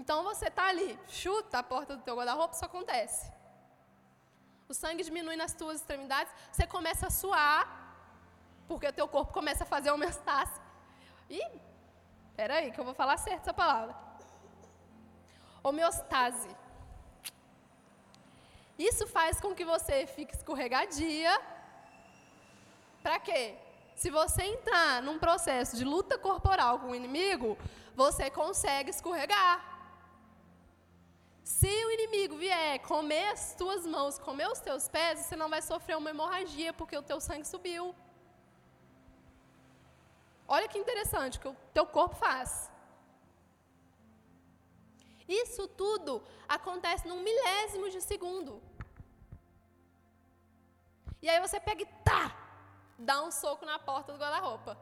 Então 0.00 0.24
você 0.30 0.46
está 0.52 0.64
ali, 0.72 0.98
chuta 1.06 1.58
a 1.58 1.62
porta 1.62 1.94
do 1.96 2.02
teu 2.02 2.16
guarda-roupa, 2.16 2.54
isso 2.54 2.64
acontece. 2.64 3.30
O 4.66 4.72
sangue 4.72 5.04
diminui 5.04 5.36
nas 5.36 5.52
tuas 5.52 5.76
extremidades, 5.80 6.32
você 6.50 6.66
começa 6.66 7.08
a 7.08 7.10
suar, 7.10 7.62
porque 8.66 8.88
o 8.88 8.96
teu 9.00 9.06
corpo 9.06 9.34
começa 9.34 9.64
a 9.64 9.66
fazer 9.74 9.90
homeostase. 9.90 10.58
E, 11.28 11.42
peraí, 12.34 12.72
que 12.72 12.80
eu 12.80 12.86
vou 12.90 12.94
falar 12.94 13.18
certo 13.18 13.42
essa 13.42 13.52
palavra 13.52 14.13
homeostase. 15.64 16.54
Isso 18.78 19.06
faz 19.06 19.40
com 19.40 19.54
que 19.54 19.64
você 19.64 20.06
fique 20.06 20.34
escorregadia. 20.34 21.32
Para 23.02 23.18
quê? 23.18 23.56
Se 23.96 24.10
você 24.10 24.42
entrar 24.42 25.02
num 25.02 25.18
processo 25.18 25.76
de 25.76 25.84
luta 25.84 26.18
corporal 26.18 26.80
com 26.80 26.88
o 26.90 26.94
inimigo, 26.94 27.56
você 27.94 28.28
consegue 28.28 28.90
escorregar. 28.90 29.74
Se 31.44 31.72
o 31.86 31.90
inimigo 31.90 32.36
vier 32.36 32.78
comer 32.80 33.28
as 33.28 33.54
tuas 33.54 33.86
mãos, 33.86 34.18
comer 34.18 34.48
os 34.48 34.60
teus 34.60 34.88
pés, 34.88 35.20
você 35.20 35.36
não 35.36 35.48
vai 35.48 35.62
sofrer 35.62 35.96
uma 35.96 36.10
hemorragia 36.10 36.72
porque 36.72 36.96
o 36.96 37.02
teu 37.02 37.20
sangue 37.20 37.46
subiu. 37.46 37.94
Olha 40.48 40.68
que 40.68 40.78
interessante 40.78 41.38
o 41.38 41.40
que 41.40 41.48
o 41.48 41.56
teu 41.72 41.86
corpo 41.86 42.16
faz. 42.16 42.70
Isso 45.28 45.66
tudo 45.68 46.22
acontece 46.48 47.08
num 47.08 47.22
milésimo 47.22 47.90
de 47.90 48.00
segundo. 48.00 48.62
E 51.22 51.28
aí 51.28 51.40
você 51.40 51.58
pega 51.58 51.82
e 51.82 51.86
tá, 52.04 52.36
dá 52.98 53.22
um 53.22 53.30
soco 53.30 53.64
na 53.64 53.78
porta 53.78 54.12
do 54.12 54.18
guarda-roupa. 54.18 54.76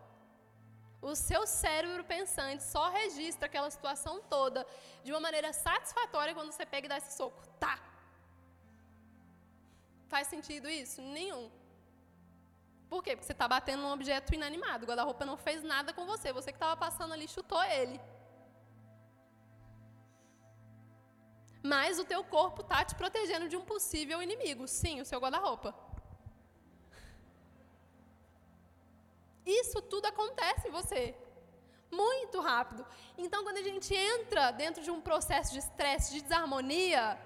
O 1.01 1.15
seu 1.15 1.47
cérebro 1.47 2.05
pensante 2.05 2.63
só 2.63 2.89
registra 2.91 3.47
aquela 3.47 3.71
situação 3.71 4.21
toda 4.23 4.67
de 5.05 5.13
uma 5.13 5.21
maneira 5.21 5.53
satisfatória 5.53 6.35
quando 6.35 6.53
você 6.53 6.65
pega 6.65 6.87
e 6.87 6.89
dá 6.89 6.99
esse 6.99 7.17
soco. 7.17 7.43
Tá. 7.59 7.79
Faz 10.09 10.29
sentido 10.29 10.69
isso? 10.69 11.01
Nenhum. 11.01 11.51
Por 12.89 13.03
quê? 13.03 13.17
Porque 13.17 13.27
você 13.27 13.33
está 13.33 13.49
batendo 13.49 13.83
num 13.83 13.93
objeto 13.93 14.35
inanimado. 14.35 14.85
O 14.85 14.89
guarda-roupa 14.89 15.25
não 15.25 15.37
fez 15.37 15.63
nada 15.63 15.93
com 15.93 16.05
você. 16.05 16.33
Você 16.33 16.53
que 16.53 16.57
estava 16.57 16.77
passando 16.77 17.15
ali 17.15 17.27
chutou 17.27 17.63
ele. 17.65 18.01
Mas 21.63 21.99
o 21.99 22.05
teu 22.05 22.25
corpo 22.25 22.63
está 22.63 22.85
te 22.85 22.95
protegendo 22.95 23.49
de 23.49 23.57
um 23.57 23.65
possível 23.65 24.21
inimigo. 24.21 24.67
Sim, 24.67 25.01
o 25.01 25.05
seu 25.05 25.21
guarda-roupa. 25.21 25.75
Isso 29.47 29.81
tudo 29.83 30.07
acontece 30.07 30.69
em 30.69 30.71
você. 30.71 31.15
Muito 31.91 32.41
rápido. 32.41 32.87
Então, 33.19 33.45
quando 33.45 33.59
a 33.59 33.63
gente 33.63 33.95
entra 33.95 34.51
dentro 34.51 34.83
de 34.83 34.91
um 34.91 35.01
processo 35.01 35.53
de 35.53 35.59
estresse, 35.59 36.15
de 36.15 36.23
desarmonia, 36.23 37.19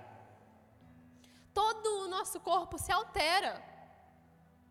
todo 1.54 1.86
o 2.02 2.08
nosso 2.08 2.38
corpo 2.40 2.76
se 2.78 2.92
altera. 2.92 3.62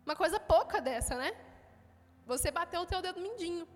Uma 0.04 0.14
coisa 0.14 0.38
pouca 0.38 0.80
dessa, 0.80 1.16
né? 1.16 1.32
Você 2.26 2.50
bateu 2.50 2.82
o 2.82 2.86
teu 2.86 3.00
dedo 3.00 3.20
mindinho. 3.20 3.66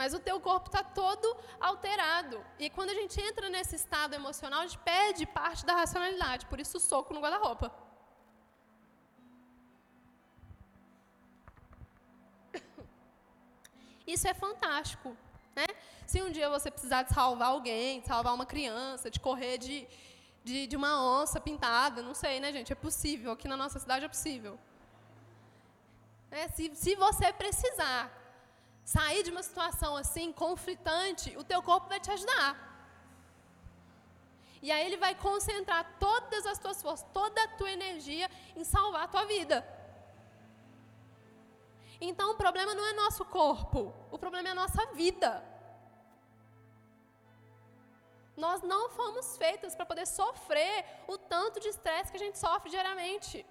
Mas 0.00 0.14
o 0.14 0.18
teu 0.18 0.36
corpo 0.40 0.68
está 0.68 0.82
todo 0.82 1.28
alterado. 1.68 2.36
E 2.58 2.70
quando 2.70 2.88
a 2.88 2.94
gente 2.94 3.20
entra 3.20 3.50
nesse 3.54 3.74
estado 3.76 4.14
emocional, 4.14 4.60
a 4.60 4.66
gente 4.66 4.78
perde 4.78 5.26
parte 5.26 5.62
da 5.68 5.74
racionalidade. 5.74 6.46
Por 6.46 6.58
isso 6.58 6.78
o 6.78 6.80
soco 6.80 7.12
no 7.12 7.20
guarda-roupa. 7.20 7.66
Isso 14.06 14.26
é 14.26 14.32
fantástico. 14.32 15.14
Né? 15.54 15.66
Se 16.06 16.22
um 16.22 16.30
dia 16.36 16.48
você 16.48 16.70
precisar 16.70 17.02
de 17.02 17.12
salvar 17.12 17.48
alguém, 17.48 18.00
de 18.00 18.06
salvar 18.06 18.32
uma 18.34 18.46
criança, 18.46 19.10
de 19.10 19.20
correr 19.20 19.58
de, 19.58 19.86
de, 20.42 20.66
de 20.66 20.76
uma 20.76 20.92
onça 21.18 21.38
pintada, 21.38 22.00
não 22.00 22.14
sei, 22.14 22.40
né, 22.40 22.50
gente? 22.50 22.72
É 22.72 22.78
possível. 22.86 23.32
Aqui 23.32 23.46
na 23.46 23.58
nossa 23.64 23.78
cidade 23.78 24.06
é 24.06 24.08
possível. 24.08 24.58
É, 26.30 26.48
se, 26.48 26.70
se 26.74 26.96
você 26.96 27.30
precisar 27.34 28.19
sair 28.94 29.22
de 29.26 29.30
uma 29.34 29.44
situação 29.48 29.92
assim, 30.02 30.26
conflitante, 30.44 31.28
o 31.40 31.44
teu 31.50 31.60
corpo 31.68 31.86
vai 31.92 32.00
te 32.04 32.10
ajudar. 32.16 32.50
E 34.64 34.70
aí 34.72 34.84
ele 34.86 34.98
vai 35.04 35.14
concentrar 35.26 35.82
todas 36.06 36.44
as 36.52 36.58
tuas 36.62 36.78
forças, 36.84 37.06
toda 37.18 37.38
a 37.44 37.52
tua 37.58 37.70
energia 37.78 38.28
em 38.56 38.64
salvar 38.64 39.04
a 39.04 39.12
tua 39.14 39.24
vida. 39.34 39.58
Então 42.08 42.26
o 42.32 42.38
problema 42.42 42.74
não 42.78 42.86
é 42.90 42.92
nosso 43.04 43.24
corpo, 43.24 43.80
o 44.10 44.18
problema 44.18 44.48
é 44.48 44.52
a 44.52 44.60
nossa 44.62 44.84
vida. 45.02 45.30
Nós 48.44 48.60
não 48.72 48.82
fomos 48.98 49.36
feitas 49.42 49.74
para 49.76 49.90
poder 49.92 50.06
sofrer 50.06 50.76
o 51.06 51.16
tanto 51.34 51.60
de 51.60 51.68
estresse 51.68 52.10
que 52.10 52.20
a 52.20 52.24
gente 52.26 52.38
sofre 52.38 52.70
diariamente. 52.70 53.46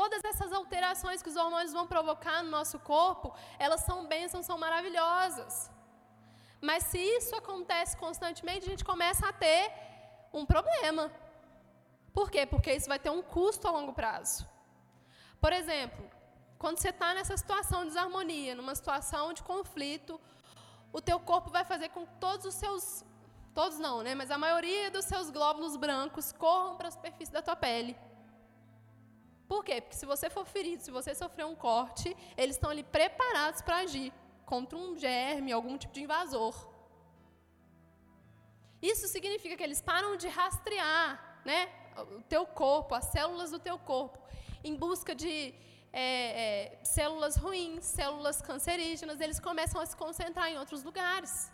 Todas 0.00 0.24
essas 0.24 0.50
alterações 0.58 1.22
que 1.22 1.28
os 1.28 1.36
hormônios 1.36 1.74
vão 1.78 1.86
provocar 1.86 2.42
no 2.42 2.50
nosso 2.58 2.78
corpo, 2.78 3.34
elas 3.58 3.82
são 3.88 4.06
bênçãos, 4.12 4.46
são 4.46 4.56
maravilhosas. 4.56 5.70
Mas 6.68 6.84
se 6.84 6.98
isso 7.16 7.34
acontece 7.36 7.98
constantemente, 7.98 8.64
a 8.64 8.70
gente 8.70 8.84
começa 8.92 9.28
a 9.28 9.32
ter 9.44 9.62
um 10.32 10.46
problema. 10.46 11.04
Por 12.14 12.30
quê? 12.30 12.46
Porque 12.46 12.72
isso 12.72 12.88
vai 12.88 12.98
ter 12.98 13.10
um 13.10 13.20
custo 13.20 13.68
a 13.68 13.70
longo 13.70 13.92
prazo. 13.92 14.48
Por 15.38 15.52
exemplo, 15.52 16.04
quando 16.58 16.78
você 16.78 16.88
está 16.88 17.12
nessa 17.12 17.36
situação 17.36 17.80
de 17.80 17.88
desarmonia, 17.88 18.54
numa 18.54 18.74
situação 18.74 19.34
de 19.34 19.42
conflito, 19.42 20.18
o 20.94 21.02
teu 21.02 21.20
corpo 21.20 21.50
vai 21.50 21.64
fazer 21.72 21.90
com 21.90 22.06
que 22.06 22.14
todos 22.18 22.46
os 22.46 22.54
seus, 22.54 23.04
todos 23.54 23.78
não, 23.78 24.00
né? 24.00 24.14
Mas 24.14 24.30
a 24.30 24.38
maioria 24.38 24.90
dos 24.90 25.04
seus 25.04 25.28
glóbulos 25.28 25.76
brancos 25.76 26.32
corram 26.32 26.76
para 26.78 26.88
a 26.88 26.90
superfície 26.90 27.32
da 27.32 27.42
tua 27.42 27.54
pele. 27.54 27.94
Por 29.52 29.64
quê? 29.66 29.76
Porque 29.80 29.96
se 30.02 30.06
você 30.12 30.26
for 30.34 30.44
ferido, 30.54 30.80
se 30.86 30.92
você 30.98 31.12
sofrer 31.12 31.44
um 31.52 31.56
corte, 31.68 32.08
eles 32.42 32.54
estão 32.54 32.70
ali 32.70 32.84
preparados 32.98 33.60
para 33.66 33.78
agir 33.84 34.12
contra 34.50 34.78
um 34.78 34.96
germe, 35.04 35.50
algum 35.50 35.76
tipo 35.82 35.92
de 35.96 36.02
invasor. 36.04 36.54
Isso 38.90 39.08
significa 39.08 39.56
que 39.56 39.64
eles 39.68 39.80
param 39.90 40.12
de 40.22 40.28
rastrear 40.28 41.42
né, 41.44 41.60
o 42.18 42.22
teu 42.34 42.46
corpo, 42.62 42.94
as 42.94 43.06
células 43.16 43.50
do 43.50 43.58
teu 43.58 43.76
corpo, 43.76 44.20
em 44.62 44.76
busca 44.76 45.16
de 45.16 45.34
é, 45.92 46.06
é, 46.44 46.84
células 46.84 47.34
ruins, 47.34 47.84
células 47.84 48.40
cancerígenas, 48.40 49.20
eles 49.20 49.40
começam 49.40 49.80
a 49.80 49.86
se 49.92 49.96
concentrar 49.96 50.48
em 50.48 50.58
outros 50.62 50.84
lugares. 50.84 51.50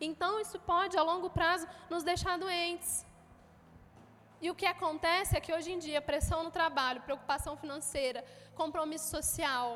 Então, 0.00 0.32
isso 0.38 0.58
pode, 0.60 0.96
a 0.96 1.02
longo 1.02 1.30
prazo, 1.30 1.66
nos 1.90 2.04
deixar 2.04 2.38
doentes. 2.38 3.09
E 4.40 4.50
o 4.50 4.54
que 4.54 4.66
acontece 4.66 5.36
é 5.36 5.40
que 5.40 5.52
hoje 5.52 5.70
em 5.72 5.78
dia, 5.78 6.00
pressão 6.00 6.42
no 6.42 6.50
trabalho, 6.50 7.02
preocupação 7.02 7.56
financeira, 7.56 8.24
compromisso 8.54 9.08
social, 9.16 9.68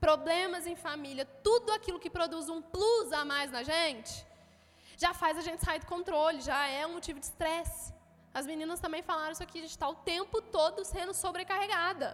problemas 0.00 0.66
em 0.66 0.74
família, 0.74 1.24
tudo 1.48 1.72
aquilo 1.72 2.00
que 2.04 2.10
produz 2.10 2.48
um 2.48 2.60
plus 2.60 3.12
a 3.12 3.24
mais 3.24 3.50
na 3.56 3.62
gente, 3.62 4.26
já 4.96 5.14
faz 5.14 5.38
a 5.38 5.44
gente 5.48 5.64
sair 5.64 5.78
do 5.78 5.86
controle, 5.86 6.40
já 6.40 6.66
é 6.66 6.86
um 6.86 6.94
motivo 6.94 7.20
de 7.20 7.26
estresse. 7.26 7.94
As 8.34 8.46
meninas 8.46 8.80
também 8.80 9.02
falaram 9.02 9.32
isso 9.32 9.42
aqui, 9.42 9.58
a 9.58 9.62
gente 9.62 9.70
está 9.70 9.88
o 9.88 9.94
tempo 9.94 10.40
todo 10.40 10.84
sendo 10.84 11.14
sobrecarregada. 11.14 12.08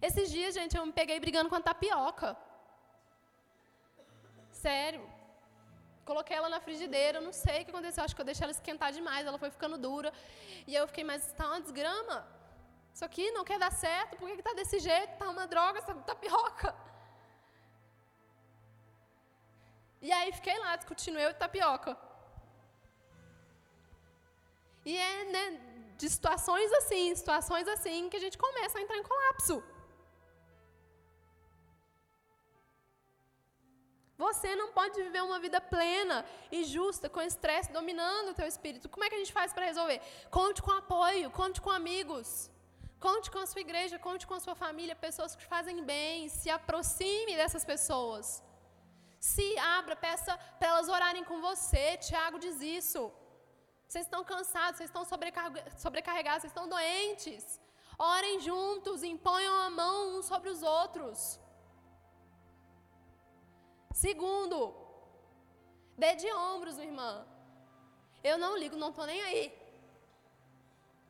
Esses 0.00 0.30
dias, 0.30 0.54
gente, 0.54 0.76
eu 0.76 0.86
me 0.86 0.92
peguei 0.92 1.18
brigando 1.18 1.48
com 1.48 1.56
a 1.56 1.60
tapioca. 1.60 2.36
Sério. 4.52 5.17
Coloquei 6.10 6.36
ela 6.40 6.48
na 6.54 6.60
frigideira, 6.66 7.20
não 7.28 7.34
sei 7.44 7.58
o 7.60 7.64
que 7.64 7.72
aconteceu, 7.72 8.02
acho 8.02 8.16
que 8.16 8.22
eu 8.24 8.30
deixei 8.30 8.44
ela 8.46 8.56
esquentar 8.58 8.90
demais, 8.98 9.26
ela 9.30 9.40
foi 9.42 9.50
ficando 9.56 9.76
dura. 9.86 10.10
E 10.66 10.74
eu 10.74 10.84
fiquei, 10.90 11.04
mas 11.10 11.26
está 11.26 11.46
uma 11.48 11.60
desgrama. 11.60 12.18
Isso 12.94 13.04
aqui 13.08 13.24
não 13.36 13.44
quer 13.48 13.58
dar 13.64 13.72
certo, 13.86 14.16
por 14.16 14.26
que 14.28 14.40
está 14.44 14.54
desse 14.60 14.78
jeito? 14.88 15.12
Está 15.12 15.28
uma 15.36 15.46
droga 15.46 15.78
essa 15.80 15.94
tapioca. 16.10 16.70
E 20.06 20.10
aí 20.16 20.30
fiquei 20.38 20.56
lá 20.64 20.72
discutindo 20.76 21.18
eu 21.24 21.30
e 21.30 21.34
tapioca. 21.34 21.92
E 24.90 24.96
é 24.96 25.24
né, 25.34 25.44
de 26.00 26.08
situações 26.16 26.70
assim, 26.80 27.14
situações 27.22 27.68
assim, 27.76 28.08
que 28.08 28.16
a 28.16 28.24
gente 28.26 28.38
começa 28.46 28.78
a 28.78 28.82
entrar 28.82 28.96
em 28.96 29.08
colapso. 29.12 29.56
Você 34.24 34.50
não 34.60 34.68
pode 34.78 35.00
viver 35.00 35.22
uma 35.22 35.38
vida 35.38 35.60
plena 35.60 36.16
e 36.50 36.64
justa, 36.64 37.08
com 37.08 37.20
estresse 37.22 37.70
dominando 37.78 38.30
o 38.30 38.34
teu 38.34 38.48
espírito. 38.52 38.88
Como 38.88 39.04
é 39.04 39.08
que 39.08 39.14
a 39.14 39.22
gente 39.22 39.32
faz 39.32 39.52
para 39.52 39.68
resolver? 39.70 40.00
Conte 40.38 40.60
com 40.60 40.72
apoio, 40.72 41.30
conte 41.30 41.60
com 41.60 41.70
amigos. 41.70 42.50
Conte 43.06 43.30
com 43.30 43.38
a 43.38 43.46
sua 43.46 43.60
igreja, 43.60 43.96
conte 44.06 44.26
com 44.26 44.34
a 44.34 44.40
sua 44.40 44.56
família, 44.56 44.96
pessoas 44.96 45.36
que 45.36 45.44
fazem 45.54 45.84
bem, 45.84 46.28
se 46.28 46.50
aproxime 46.50 47.36
dessas 47.40 47.64
pessoas. 47.64 48.42
Se 49.20 49.46
abra, 49.76 49.94
peça 49.94 50.36
para 50.58 50.68
elas 50.72 50.88
orarem 50.88 51.24
com 51.30 51.40
você. 51.40 51.96
Tiago 51.98 52.40
diz 52.40 52.60
isso. 52.60 53.12
Vocês 53.86 54.04
estão 54.04 54.24
cansados, 54.24 54.78
vocês 54.78 54.90
estão 54.90 55.04
sobrecarregados, 55.84 56.42
vocês 56.42 56.52
estão 56.52 56.68
doentes. 56.68 57.44
Orem 57.96 58.40
juntos, 58.40 59.04
imponham 59.04 59.54
a 59.66 59.70
mão 59.70 60.18
uns 60.18 60.26
sobre 60.26 60.50
os 60.50 60.62
outros. 60.62 61.40
Segundo, 64.02 64.58
dê 66.02 66.10
de 66.22 66.28
ombros, 66.50 66.76
minha 66.76 66.90
irmã. 66.90 67.12
Eu 68.30 68.36
não 68.42 68.52
ligo, 68.62 68.76
não 68.82 68.90
estou 68.90 69.06
nem 69.10 69.20
aí. 69.28 69.44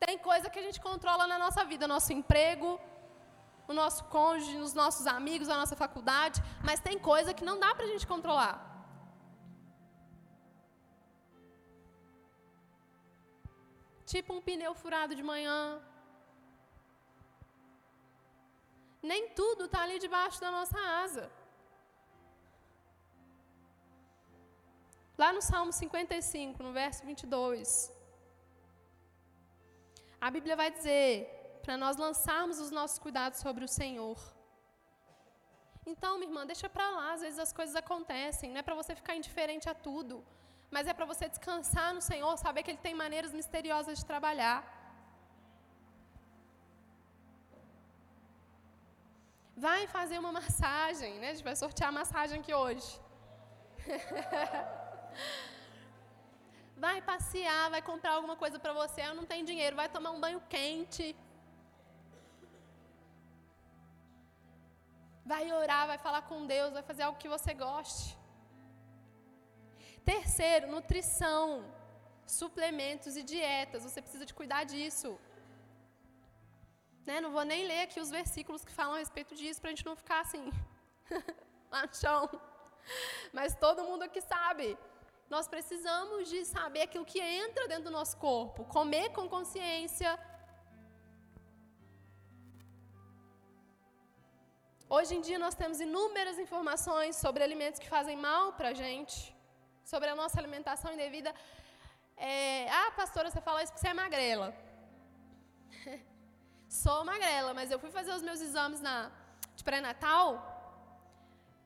Tem 0.05 0.16
coisa 0.29 0.51
que 0.53 0.61
a 0.61 0.64
gente 0.66 0.81
controla 0.87 1.24
na 1.33 1.38
nossa 1.44 1.62
vida, 1.70 1.92
nosso 1.94 2.12
emprego, 2.18 2.68
o 3.70 3.74
nosso 3.81 4.03
cônjuge, 4.14 4.57
os 4.66 4.74
nossos 4.83 5.07
amigos, 5.18 5.51
a 5.51 5.59
nossa 5.62 5.77
faculdade, 5.85 6.40
mas 6.69 6.85
tem 6.87 6.98
coisa 7.10 7.35
que 7.38 7.48
não 7.48 7.56
dá 7.65 7.71
para 7.75 7.87
a 7.88 7.92
gente 7.92 8.06
controlar. 8.12 8.56
Tipo 14.12 14.33
um 14.37 14.44
pneu 14.46 14.73
furado 14.83 15.15
de 15.19 15.25
manhã. 15.33 15.58
Nem 19.10 19.29
tudo 19.40 19.65
está 19.67 19.83
ali 19.83 19.98
debaixo 20.06 20.40
da 20.46 20.50
nossa 20.58 20.79
asa. 21.04 21.27
Lá 25.23 25.29
no 25.37 25.42
Salmo 25.42 25.73
55, 25.73 26.62
no 26.66 26.73
verso 26.81 27.00
22, 27.04 27.69
a 30.27 30.31
Bíblia 30.35 30.54
vai 30.60 30.71
dizer 30.77 31.12
para 31.64 31.77
nós 31.83 31.96
lançarmos 32.04 32.60
os 32.64 32.71
nossos 32.71 33.00
cuidados 33.04 33.40
sobre 33.40 33.64
o 33.64 33.73
Senhor. 33.81 34.19
Então, 35.92 36.12
minha 36.19 36.31
irmã, 36.31 36.46
deixa 36.52 36.69
para 36.69 36.88
lá, 36.98 37.06
às 37.14 37.23
vezes 37.25 37.40
as 37.46 37.52
coisas 37.58 37.75
acontecem, 37.83 38.52
não 38.52 38.60
é 38.60 38.66
para 38.69 38.79
você 38.81 38.94
ficar 39.00 39.16
indiferente 39.16 39.69
a 39.69 39.75
tudo, 39.88 40.25
mas 40.71 40.87
é 40.87 40.94
para 40.94 41.10
você 41.12 41.29
descansar 41.35 41.90
no 41.98 42.02
Senhor, 42.10 42.33
saber 42.46 42.62
que 42.62 42.71
Ele 42.71 42.87
tem 42.87 42.94
maneiras 42.94 43.33
misteriosas 43.33 43.98
de 43.98 44.06
trabalhar. 44.12 44.58
Vai 49.56 49.88
fazer 49.98 50.19
uma 50.25 50.31
massagem, 50.40 51.14
né? 51.19 51.31
A 51.31 51.35
gente 51.35 51.48
vai 51.52 51.56
sortear 51.56 51.88
a 51.88 51.98
massagem 52.00 52.38
aqui 52.40 52.54
hoje. 52.54 52.90
Vai 56.85 57.02
passear, 57.02 57.71
vai 57.71 57.83
comprar 57.83 58.13
alguma 58.13 58.37
coisa 58.37 58.56
para 58.65 58.73
você, 58.73 59.00
eu 59.00 59.15
não 59.15 59.27
tenho 59.27 59.44
dinheiro, 59.44 59.75
vai 59.75 59.88
tomar 59.88 60.13
um 60.13 60.21
banho 60.21 60.40
quente. 60.48 61.06
Vai 65.31 65.50
orar, 65.52 65.88
vai 65.88 65.98
falar 65.98 66.23
com 66.23 66.46
Deus, 66.46 66.73
vai 66.73 66.85
fazer 66.90 67.02
algo 67.02 67.19
que 67.19 67.29
você 67.29 67.52
goste. 67.52 68.17
Terceiro, 70.04 70.71
nutrição, 70.77 71.44
suplementos 72.27 73.17
e 73.17 73.23
dietas. 73.23 73.83
Você 73.83 74.00
precisa 74.00 74.25
de 74.25 74.33
cuidar 74.33 74.63
disso. 74.65 75.11
Né? 77.06 77.21
Não 77.21 77.31
vou 77.31 77.44
nem 77.44 77.67
ler 77.67 77.83
aqui 77.83 78.00
os 78.00 78.11
versículos 78.19 78.65
que 78.65 78.73
falam 78.73 78.94
a 78.94 78.98
respeito 78.98 79.35
disso 79.35 79.61
para 79.61 79.71
a 79.71 79.75
gente 79.75 79.85
não 79.85 79.96
ficar 79.96 80.21
assim, 80.21 80.50
lá 81.73 81.87
no 81.87 81.94
chão. 81.94 82.29
Mas 83.33 83.54
todo 83.56 83.85
mundo 83.85 84.02
aqui 84.02 84.21
sabe. 84.21 84.79
Nós 85.35 85.46
precisamos 85.54 86.29
de 86.33 86.38
saber 86.54 86.83
aquilo 86.85 87.04
que 87.12 87.20
entra 87.20 87.68
dentro 87.72 87.87
do 87.88 87.94
nosso 87.98 88.16
corpo, 88.26 88.64
comer 88.76 89.06
com 89.16 89.24
consciência. 89.37 90.10
Hoje 94.96 95.12
em 95.16 95.20
dia 95.26 95.38
nós 95.38 95.54
temos 95.62 95.81
inúmeras 95.87 96.38
informações 96.44 97.16
sobre 97.24 97.42
alimentos 97.48 97.79
que 97.83 97.90
fazem 97.96 98.16
mal 98.29 98.44
para 98.58 98.70
a 98.70 98.79
gente, 98.83 99.16
sobre 99.92 100.08
a 100.08 100.16
nossa 100.20 100.38
alimentação 100.42 100.92
indevida. 100.94 101.31
É, 102.16 102.70
ah, 102.81 102.90
pastora, 103.00 103.31
você 103.31 103.42
fala 103.48 103.62
isso 103.62 103.72
porque 103.72 103.85
você 103.87 103.92
é 103.94 104.02
magrela. 104.02 104.48
Sou 106.83 107.04
magrela, 107.04 107.52
mas 107.58 107.70
eu 107.70 107.79
fui 107.79 107.90
fazer 107.90 108.12
os 108.18 108.22
meus 108.22 108.40
exames 108.40 108.81
na, 108.81 108.96
de 109.54 109.62
pré-natal 109.62 110.29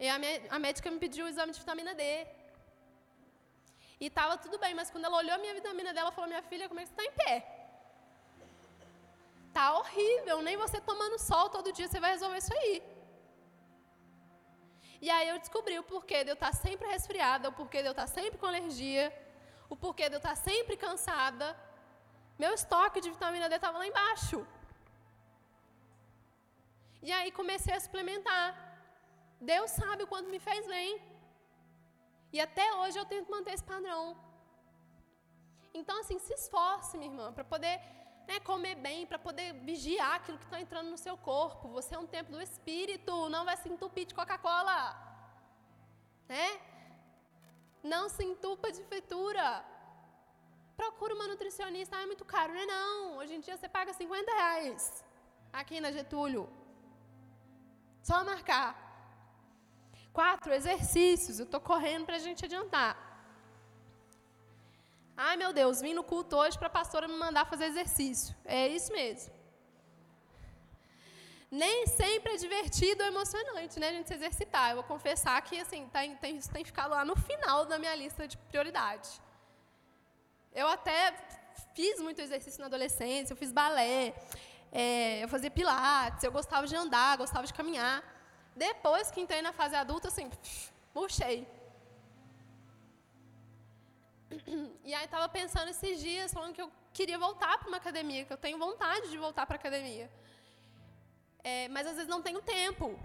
e 0.04 0.08
a, 0.08 0.18
minha, 0.18 0.36
a 0.50 0.58
médica 0.58 0.90
me 0.90 0.98
pediu 0.98 1.26
o 1.26 1.28
exame 1.28 1.52
de 1.52 1.60
vitamina 1.60 1.94
D. 1.94 2.02
E 4.03 4.07
estava 4.11 4.36
tudo 4.44 4.57
bem, 4.62 4.72
mas 4.78 4.90
quando 4.92 5.05
ela 5.09 5.18
olhou 5.22 5.34
a 5.36 5.42
minha 5.42 5.55
vitamina 5.59 5.90
dela, 5.94 6.07
ela 6.07 6.16
falou: 6.16 6.28
Minha 6.32 6.44
filha, 6.50 6.68
como 6.68 6.80
é 6.80 6.82
que 6.82 6.88
você 6.88 6.94
está 6.96 7.05
em 7.11 7.16
pé? 7.20 7.34
Tá 9.57 9.66
horrível, 9.78 10.36
nem 10.46 10.57
você 10.62 10.78
tomando 10.88 11.18
sol 11.30 11.44
todo 11.57 11.74
dia 11.76 11.86
você 11.86 12.00
vai 12.05 12.11
resolver 12.14 12.38
isso 12.38 12.55
aí. 12.59 12.74
E 15.07 15.09
aí 15.16 15.28
eu 15.28 15.38
descobri 15.44 15.76
o 15.78 15.84
porquê 15.92 16.18
de 16.24 16.30
eu 16.32 16.38
estar 16.38 16.50
tá 16.50 16.61
sempre 16.64 16.88
resfriada, 16.94 17.50
o 17.50 17.57
porquê 17.61 17.78
de 17.82 17.88
eu 17.90 17.96
estar 17.96 18.09
tá 18.09 18.14
sempre 18.16 18.40
com 18.40 18.46
alergia, 18.53 19.05
o 19.74 19.76
porquê 19.84 20.09
de 20.09 20.16
eu 20.16 20.22
estar 20.24 20.36
tá 20.36 20.42
sempre 20.48 20.76
cansada. 20.84 21.48
Meu 22.42 22.53
estoque 22.61 23.00
de 23.05 23.14
vitamina 23.16 23.48
D 23.48 23.55
estava 23.55 23.78
lá 23.82 23.86
embaixo. 23.92 24.40
E 27.09 27.12
aí 27.18 27.30
comecei 27.40 27.74
a 27.76 27.84
suplementar. 27.86 28.46
Deus 29.53 29.70
sabe 29.70 30.03
o 30.03 30.11
quanto 30.12 30.28
me 30.34 30.40
fez 30.48 30.66
bem. 30.76 30.90
E 32.33 32.41
até 32.41 32.66
hoje 32.76 32.99
eu 32.99 33.05
tento 33.05 33.30
manter 33.30 33.53
esse 33.55 33.64
padrão. 33.64 34.16
Então, 35.74 36.01
assim, 36.01 36.18
se 36.18 36.33
esforce, 36.35 36.97
minha 36.97 37.11
irmã, 37.11 37.33
para 37.33 37.45
poder 37.45 37.80
né, 38.28 38.41
comer 38.41 38.74
bem, 38.74 39.07
para 39.07 39.18
poder 39.18 39.53
vigiar 39.70 40.14
aquilo 40.16 40.39
que 40.39 40.45
está 40.45 40.61
entrando 40.61 40.91
no 40.91 40.99
seu 40.99 41.16
corpo. 41.16 41.68
Você 41.68 41.95
é 41.95 41.99
um 41.99 42.07
templo 42.07 42.33
do 42.37 42.43
Espírito, 42.43 43.28
não 43.28 43.45
vai 43.45 43.57
se 43.57 43.68
entupir 43.68 44.07
de 44.07 44.14
Coca-Cola. 44.14 44.78
Né? 46.28 46.61
Não 47.83 48.09
se 48.09 48.24
entupa 48.24 48.70
de 48.70 48.83
fritura. 48.85 49.64
Procura 50.76 51.14
uma 51.14 51.26
nutricionista, 51.28 51.97
ah, 51.97 52.03
é 52.03 52.07
muito 52.07 52.24
caro. 52.24 52.53
Não 52.55 52.61
é 52.61 52.66
não, 52.66 53.16
hoje 53.18 53.35
em 53.35 53.41
dia 53.41 53.57
você 53.57 53.68
paga 53.68 53.93
50 53.93 54.33
reais 54.33 55.05
aqui 55.53 55.80
na 55.80 55.91
Getúlio. 55.93 56.49
Só 58.03 58.24
marcar. 58.24 58.91
Quatro, 60.12 60.52
exercícios. 60.52 61.38
Eu 61.38 61.44
estou 61.44 61.60
correndo 61.60 62.04
para 62.06 62.16
a 62.16 62.24
gente 62.26 62.44
adiantar. 62.44 62.92
Ai, 65.16 65.36
meu 65.36 65.52
Deus, 65.52 65.80
vim 65.80 65.94
no 65.94 66.04
culto 66.04 66.36
hoje 66.36 66.58
para 66.58 66.68
a 66.68 66.70
pastora 66.70 67.06
me 67.06 67.16
mandar 67.16 67.44
fazer 67.44 67.66
exercício. 67.66 68.34
É 68.44 68.68
isso 68.68 68.92
mesmo. 68.92 69.32
Nem 71.50 71.86
sempre 71.86 72.32
é 72.32 72.36
divertido 72.36 73.02
ou 73.02 73.08
emocionante, 73.08 73.78
né, 73.78 73.90
a 73.90 73.92
gente 73.92 74.08
se 74.08 74.14
exercitar. 74.14 74.70
Eu 74.70 74.76
vou 74.76 74.84
confessar 74.84 75.40
que, 75.42 75.60
assim, 75.60 75.86
tem, 75.88 76.16
tem, 76.16 76.38
isso 76.38 76.50
tem 76.50 76.64
ficado 76.64 76.92
lá 76.92 77.04
no 77.04 77.14
final 77.14 77.66
da 77.66 77.78
minha 77.78 77.94
lista 77.94 78.26
de 78.26 78.38
prioridade. 78.38 79.10
Eu 80.54 80.66
até 80.66 81.14
fiz 81.74 82.00
muito 82.00 82.20
exercício 82.20 82.60
na 82.60 82.66
adolescência, 82.66 83.32
eu 83.32 83.36
fiz 83.36 83.52
balé, 83.52 84.14
é, 84.72 85.22
eu 85.22 85.28
fazia 85.28 85.50
pilates, 85.50 86.24
eu 86.24 86.32
gostava 86.32 86.66
de 86.66 86.74
andar, 86.74 87.18
gostava 87.18 87.46
de 87.46 87.52
caminhar. 87.52 88.02
Depois 88.55 89.11
que 89.11 89.20
entrei 89.20 89.42
na 89.42 89.53
fase 89.53 89.74
adulta, 89.74 90.09
assim, 90.09 90.30
murchei. 90.94 91.46
E 94.84 94.94
aí 94.94 95.05
estava 95.05 95.28
pensando 95.28 95.68
esses 95.68 96.00
dias, 96.00 96.32
falando 96.32 96.55
que 96.55 96.62
eu 96.62 96.70
queria 96.92 97.18
voltar 97.18 97.59
para 97.59 97.68
uma 97.68 97.76
academia, 97.76 98.24
que 98.24 98.32
eu 98.32 98.36
tenho 98.36 98.59
vontade 98.59 99.11
de 99.11 99.18
voltar 99.18 99.46
para 99.46 99.57
academia. 99.57 100.11
É, 101.44 101.68
mas 101.68 101.86
às 101.86 101.94
vezes 101.94 102.09
não 102.09 102.22
tenho 102.22 102.40
tempo. 102.40 102.98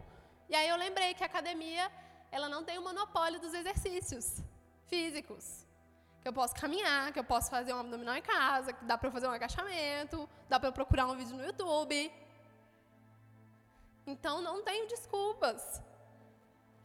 E 0.49 0.55
aí 0.55 0.67
eu 0.69 0.77
lembrei 0.77 1.13
que 1.13 1.23
a 1.23 1.25
academia, 1.25 1.91
ela 2.31 2.47
não 2.47 2.63
tem 2.63 2.77
o 2.77 2.81
monopólio 2.81 3.39
dos 3.39 3.53
exercícios 3.53 4.41
físicos. 4.87 5.65
Que 6.21 6.27
eu 6.27 6.33
posso 6.33 6.55
caminhar, 6.55 7.11
que 7.11 7.19
eu 7.19 7.23
posso 7.23 7.49
fazer 7.49 7.73
um 7.73 7.79
abdominal 7.79 8.15
em 8.15 8.21
casa, 8.21 8.73
que 8.73 8.83
dá 8.85 8.97
para 8.97 9.07
eu 9.07 9.11
fazer 9.11 9.27
um 9.27 9.31
agachamento, 9.31 10.29
dá 10.49 10.59
para 10.59 10.69
eu 10.69 10.73
procurar 10.73 11.07
um 11.07 11.15
vídeo 11.15 11.35
no 11.35 11.43
YouTube. 11.43 12.11
Então 14.13 14.35
não 14.41 14.57
tenho 14.63 14.87
desculpas. 14.87 15.61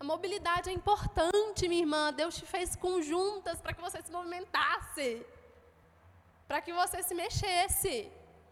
A 0.03 0.05
mobilidade 0.13 0.69
é 0.69 0.73
importante, 0.73 1.69
minha 1.69 1.83
irmã. 1.87 2.13
Deus 2.13 2.35
te 2.39 2.45
fez 2.55 2.75
conjuntas 2.75 3.61
para 3.63 3.73
que 3.73 3.81
você 3.87 4.03
se 4.03 4.11
movimentasse, 4.17 5.25
para 6.49 6.61
que 6.61 6.73
você 6.81 6.99
se 7.09 7.15
mexesse. 7.15 7.95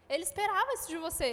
Ele 0.08 0.22
esperava 0.22 0.72
isso 0.74 0.88
de 0.88 0.98
você. 1.06 1.32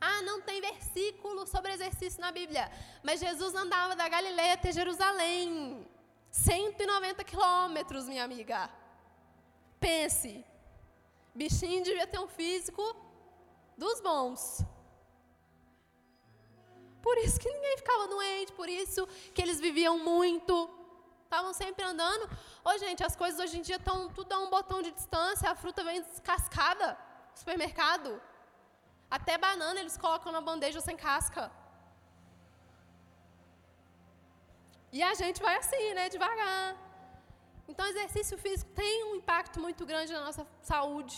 Ah, 0.00 0.20
não 0.28 0.40
tem 0.42 0.60
versículo 0.60 1.46
sobre 1.46 1.72
exercício 1.72 2.20
na 2.20 2.30
Bíblia. 2.30 2.70
Mas 3.02 3.20
Jesus 3.20 3.54
andava 3.54 3.96
da 3.96 4.08
Galileia 4.08 4.54
até 4.54 4.70
Jerusalém. 4.70 5.86
190 6.30 7.24
quilômetros, 7.24 8.06
minha 8.06 8.24
amiga. 8.24 8.70
Pense. 9.80 10.44
Bichinho 11.34 11.82
devia 11.82 12.06
ter 12.06 12.18
um 12.18 12.28
físico 12.28 12.84
dos 13.76 14.00
bons. 14.00 14.62
Por 17.02 17.16
isso 17.18 17.38
que 17.40 17.50
ninguém 17.50 17.76
ficava 17.78 18.08
doente, 18.08 18.52
por 18.52 18.68
isso 18.68 19.06
que 19.34 19.42
eles 19.42 19.60
viviam 19.60 19.98
muito. 19.98 20.54
Estavam 21.24 21.52
sempre 21.52 21.84
andando. 21.84 22.24
Ô, 22.64 22.76
gente, 22.78 23.04
as 23.04 23.14
coisas 23.14 23.38
hoje 23.38 23.58
em 23.58 23.62
dia 23.62 23.76
estão 23.76 24.08
tudo 24.08 24.32
a 24.32 24.38
um 24.38 24.50
botão 24.50 24.80
de 24.82 24.90
distância, 24.90 25.50
a 25.50 25.54
fruta 25.54 25.84
vem 25.84 26.02
descascada 26.02 26.98
no 27.30 27.36
supermercado. 27.36 28.20
Até 29.10 29.36
banana 29.38 29.78
eles 29.80 29.96
colocam 29.96 30.32
na 30.32 30.40
bandeja 30.40 30.80
sem 30.80 30.96
casca. 30.96 31.50
E 34.90 35.02
a 35.02 35.14
gente 35.14 35.40
vai 35.42 35.56
assim, 35.56 35.94
né, 35.94 36.08
devagar. 36.08 36.76
Então, 37.70 37.86
exercício 37.86 38.38
físico 38.38 38.70
tem 38.72 39.04
um 39.04 39.16
impacto 39.16 39.60
muito 39.60 39.84
grande 39.84 40.12
na 40.12 40.24
nossa 40.24 40.46
saúde. 40.62 41.16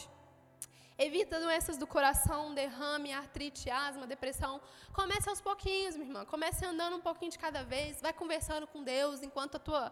Evita 1.05 1.41
doenças 1.41 1.79
do 1.79 1.87
coração, 1.87 2.53
derrame, 2.53 3.11
artrite, 3.11 3.71
asma, 3.71 4.07
depressão. 4.07 4.61
Comece 4.93 5.31
aos 5.31 5.41
pouquinhos, 5.41 5.97
minha 5.97 6.09
irmã. 6.09 6.27
Comece 6.27 6.63
andando 6.67 6.97
um 6.97 7.01
pouquinho 7.01 7.31
de 7.31 7.39
cada 7.39 7.63
vez. 7.65 8.03
Vai 8.03 8.13
conversando 8.13 8.67
com 8.67 8.83
Deus 8.83 9.23
enquanto 9.23 9.55
a 9.57 9.59
tua 9.59 9.91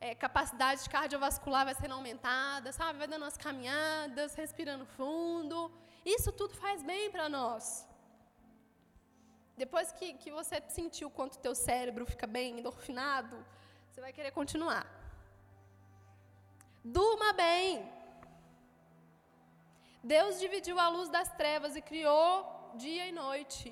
é, 0.00 0.16
capacidade 0.16 0.90
cardiovascular 0.90 1.64
vai 1.64 1.76
sendo 1.76 1.94
aumentada, 1.94 2.72
sabe? 2.72 2.98
Vai 2.98 3.06
dando 3.06 3.22
umas 3.22 3.36
caminhadas, 3.36 4.34
respirando 4.34 4.84
fundo. 4.84 5.70
Isso 6.04 6.32
tudo 6.32 6.54
faz 6.56 6.82
bem 6.82 7.08
para 7.08 7.28
nós. 7.28 7.86
Depois 9.56 9.92
que, 9.92 10.14
que 10.14 10.32
você 10.32 10.60
sentiu 10.70 11.08
quanto 11.08 11.38
teu 11.38 11.54
cérebro 11.54 12.04
fica 12.04 12.26
bem 12.26 12.58
endorfinado, 12.58 13.36
você 13.88 14.00
vai 14.00 14.12
querer 14.12 14.32
continuar. 14.32 14.84
Durma 16.82 17.32
bem. 17.32 18.01
Deus 20.02 20.40
dividiu 20.40 20.78
a 20.78 20.88
luz 20.88 21.08
das 21.08 21.28
trevas 21.40 21.76
e 21.76 21.82
criou 21.90 22.28
dia 22.74 23.06
e 23.06 23.12
noite. 23.12 23.68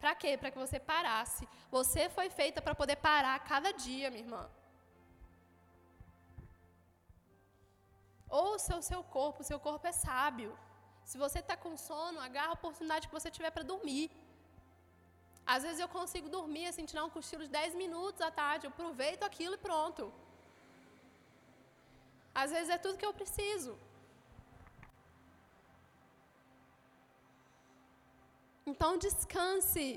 Para 0.00 0.14
quê? 0.14 0.36
Para 0.36 0.50
que 0.50 0.58
você 0.58 0.78
parasse. 0.78 1.48
Você 1.70 2.08
foi 2.16 2.28
feita 2.28 2.60
para 2.60 2.74
poder 2.74 2.96
parar 2.96 3.38
cada 3.52 3.72
dia, 3.72 4.10
minha 4.10 4.24
irmã. 4.24 4.42
Ouça 8.28 8.76
o 8.76 8.82
seu 8.90 9.02
corpo, 9.16 9.42
o 9.42 9.48
seu 9.50 9.60
corpo 9.66 9.86
é 9.86 9.92
sábio. 9.92 10.50
Se 11.10 11.16
você 11.24 11.38
está 11.38 11.56
com 11.56 11.76
sono, 11.76 12.18
agarra 12.20 12.52
a 12.52 12.58
oportunidade 12.60 13.06
que 13.08 13.16
você 13.18 13.30
tiver 13.30 13.50
para 13.56 13.70
dormir. 13.72 14.10
Às 15.54 15.62
vezes 15.62 15.78
eu 15.78 15.88
consigo 15.88 16.28
dormir, 16.28 16.66
assim, 16.66 16.84
tirar 16.90 17.04
um 17.04 17.14
cochilo 17.16 17.44
de 17.46 17.50
10 17.50 17.74
minutos 17.82 18.20
à 18.28 18.30
tarde, 18.42 18.66
eu 18.66 18.72
aproveito 18.74 19.22
aquilo 19.22 19.54
e 19.54 19.64
pronto. 19.68 20.12
Às 22.42 22.50
vezes 22.50 22.70
é 22.76 22.78
tudo 22.78 22.98
que 22.98 23.06
eu 23.10 23.14
preciso. 23.20 23.72
Então 28.70 28.90
descanse. 29.06 29.88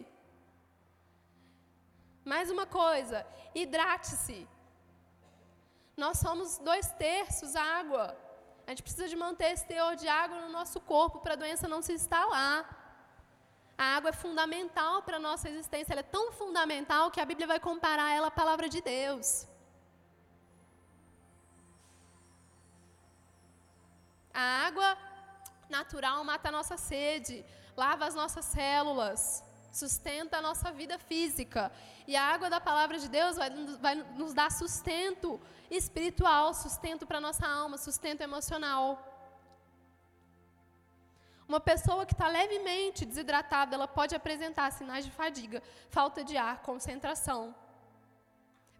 Mais 2.33 2.47
uma 2.55 2.65
coisa, 2.81 3.25
hidrate-se. 3.55 4.39
Nós 6.03 6.17
somos 6.25 6.57
dois 6.69 6.87
terços 7.05 7.55
água. 7.55 8.05
A 8.65 8.71
gente 8.71 8.83
precisa 8.87 9.07
de 9.13 9.15
manter 9.25 9.49
esse 9.53 9.65
teor 9.73 9.93
de 10.01 10.07
água 10.23 10.37
no 10.41 10.49
nosso 10.57 10.79
corpo 10.93 11.19
para 11.23 11.33
a 11.35 11.41
doença 11.43 11.73
não 11.73 11.81
se 11.87 11.93
instalar. 11.99 12.59
A 13.83 13.85
água 13.97 14.09
é 14.09 14.21
fundamental 14.25 14.95
para 15.03 15.17
a 15.17 15.25
nossa 15.27 15.47
existência. 15.51 15.93
Ela 15.93 16.05
é 16.07 16.13
tão 16.17 16.25
fundamental 16.39 17.09
que 17.11 17.21
a 17.21 17.29
Bíblia 17.31 17.47
vai 17.53 17.59
comparar 17.69 18.09
ela 18.17 18.27
à 18.27 18.39
palavra 18.41 18.67
de 18.75 18.81
Deus. 18.81 19.47
A 24.33 24.45
água 24.67 24.89
natural 25.69 26.23
mata 26.23 26.49
a 26.49 26.55
nossa 26.57 26.75
sede, 26.89 27.37
lava 27.77 28.05
as 28.05 28.15
nossas 28.15 28.45
células, 28.45 29.43
sustenta 29.71 30.37
a 30.37 30.41
nossa 30.41 30.71
vida 30.71 30.97
física. 30.97 31.71
E 32.07 32.15
a 32.15 32.23
água 32.23 32.49
da 32.49 32.59
palavra 32.59 32.97
de 32.97 33.07
Deus 33.07 33.37
vai, 33.37 33.49
vai 33.77 33.95
nos 34.21 34.33
dar 34.33 34.51
sustento 34.51 35.39
espiritual, 35.69 36.53
sustento 36.53 37.05
para 37.05 37.19
a 37.19 37.21
nossa 37.21 37.47
alma, 37.47 37.77
sustento 37.77 38.21
emocional. 38.21 38.85
Uma 41.47 41.59
pessoa 41.59 42.05
que 42.05 42.13
está 42.13 42.27
levemente 42.27 43.05
desidratada, 43.05 43.75
ela 43.75 43.87
pode 43.87 44.13
apresentar 44.15 44.69
sinais 44.71 45.05
de 45.05 45.11
fadiga, 45.11 45.61
falta 45.89 46.23
de 46.23 46.35
ar, 46.35 46.61
concentração. 46.61 47.55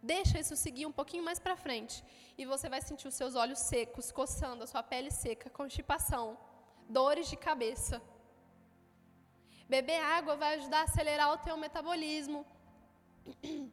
Deixa 0.01 0.39
isso 0.39 0.55
seguir 0.55 0.85
um 0.85 0.91
pouquinho 0.91 1.23
mais 1.23 1.39
para 1.39 1.55
frente. 1.55 2.03
E 2.37 2.45
você 2.45 2.67
vai 2.67 2.81
sentir 2.81 3.07
os 3.07 3.15
seus 3.15 3.35
olhos 3.35 3.59
secos, 3.59 4.11
coçando, 4.11 4.63
a 4.63 4.67
sua 4.67 4.83
pele 4.83 5.11
seca, 5.11 5.49
constipação, 5.49 6.37
dores 6.89 7.29
de 7.29 7.37
cabeça. 7.37 8.01
Beber 9.69 10.01
água 10.17 10.35
vai 10.35 10.55
ajudar 10.55 10.79
a 10.81 10.83
acelerar 10.83 11.31
o 11.33 11.37
teu 11.37 11.57
metabolismo. 11.57 12.45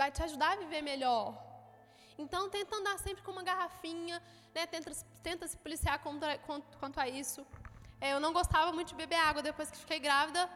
Vai 0.00 0.10
te 0.12 0.22
ajudar 0.22 0.52
a 0.52 0.56
viver 0.56 0.82
melhor. 0.82 1.26
Então, 2.18 2.50
tenta 2.50 2.76
andar 2.76 2.98
sempre 2.98 3.22
com 3.22 3.30
uma 3.32 3.42
garrafinha, 3.42 4.22
né? 4.54 4.66
tenta, 4.66 4.90
tenta 5.22 5.48
se 5.48 5.56
policiar 5.56 5.98
contra, 6.00 6.38
quanto, 6.80 7.00
a 7.00 7.08
isso. 7.08 7.46
É, 8.00 8.12
eu 8.12 8.20
não 8.20 8.32
gostava 8.32 8.72
muito 8.72 8.88
de 8.88 8.94
beber 8.94 9.16
água 9.16 9.42
depois 9.42 9.70
que 9.70 9.78
fiquei 9.78 9.98
grávida. 9.98 10.48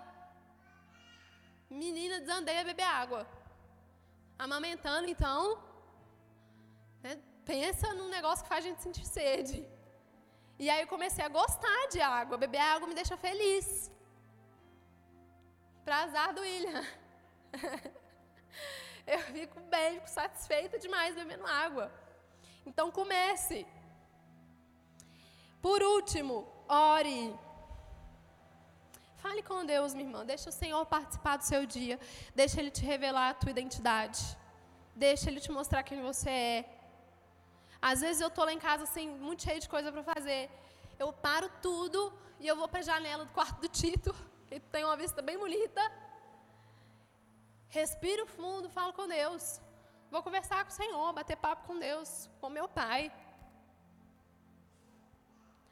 Menina, 1.71 2.21
desandei 2.21 2.59
a 2.59 2.65
beber 2.65 2.85
água. 2.85 3.27
Amamentando, 4.39 5.09
então, 5.09 5.59
né? 7.03 7.19
pensa 7.45 7.95
num 7.95 8.09
negócio 8.09 8.43
que 8.45 8.49
faz 8.49 8.65
a 8.65 8.69
gente 8.69 8.83
sentir 8.83 9.07
sede. 9.07 9.67
E 10.63 10.69
aí 10.69 10.83
eu 10.83 10.87
comecei 10.95 11.25
a 11.25 11.35
gostar 11.41 11.83
de 11.93 12.01
água. 12.03 12.37
Beber 12.37 12.61
água 12.61 12.87
me 12.87 12.95
deixa 12.95 13.17
feliz. 13.17 13.91
Pra 15.87 16.03
azar 16.03 16.35
do 16.35 16.43
William. 16.43 16.85
eu 19.15 19.21
fico 19.37 19.59
bem, 19.75 19.95
fico 19.95 20.11
satisfeita 20.11 20.79
demais 20.79 21.15
bebendo 21.15 21.47
água. 21.47 21.91
Então 22.67 22.91
comece. 22.91 23.67
Por 25.63 25.83
último, 25.83 26.47
ore. 26.69 27.35
Fale 29.23 29.43
com 29.43 29.65
Deus, 29.65 29.95
minha 29.95 30.09
irmã. 30.09 30.27
Deixa 30.27 30.51
o 30.51 30.53
Senhor 30.53 30.85
participar 30.85 31.39
do 31.39 31.45
seu 31.45 31.65
dia. 31.65 31.99
Deixa 32.35 32.61
Ele 32.61 32.71
te 32.71 32.85
revelar 32.85 33.31
a 33.31 33.35
tua 33.35 33.51
identidade. 33.51 34.21
Deixa 34.95 35.31
Ele 35.31 35.41
te 35.41 35.51
mostrar 35.51 35.83
quem 35.83 36.03
você 36.03 36.31
é. 36.31 36.80
Às 37.81 38.01
vezes 38.03 38.21
eu 38.21 38.29
estou 38.29 38.45
lá 38.45 38.53
em 38.53 38.59
casa 38.59 38.85
assim, 38.85 39.09
muito 39.09 39.43
cheio 39.43 39.61
de 39.61 39.69
coisa 39.69 39.91
para 39.91 40.03
fazer. 40.03 40.51
Eu 40.99 41.13
paro 41.13 41.51
tudo 41.63 42.13
e 42.39 42.47
eu 42.47 42.57
vou 42.57 42.69
para 42.69 42.81
a 42.81 42.89
janela 42.91 43.25
do 43.25 43.33
quarto 43.33 43.61
do 43.61 43.69
Tito, 43.69 44.15
que 44.49 44.61
tem 44.61 44.85
uma 44.85 44.97
vista 44.97 45.23
bem 45.23 45.39
bonita. 45.39 45.81
Respiro 47.69 48.27
fundo, 48.27 48.69
falo 48.69 48.93
com 48.93 49.07
Deus. 49.09 49.61
Vou 50.11 50.23
conversar 50.23 50.65
com 50.65 50.71
o 50.71 50.75
Senhor, 50.75 51.13
bater 51.13 51.37
papo 51.37 51.67
com 51.67 51.79
Deus, 51.79 52.29
com 52.41 52.51
meu 52.51 52.69
Pai. 52.69 53.13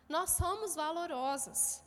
Nós 0.08 0.30
somos 0.30 0.74
valorosas. 0.74 1.84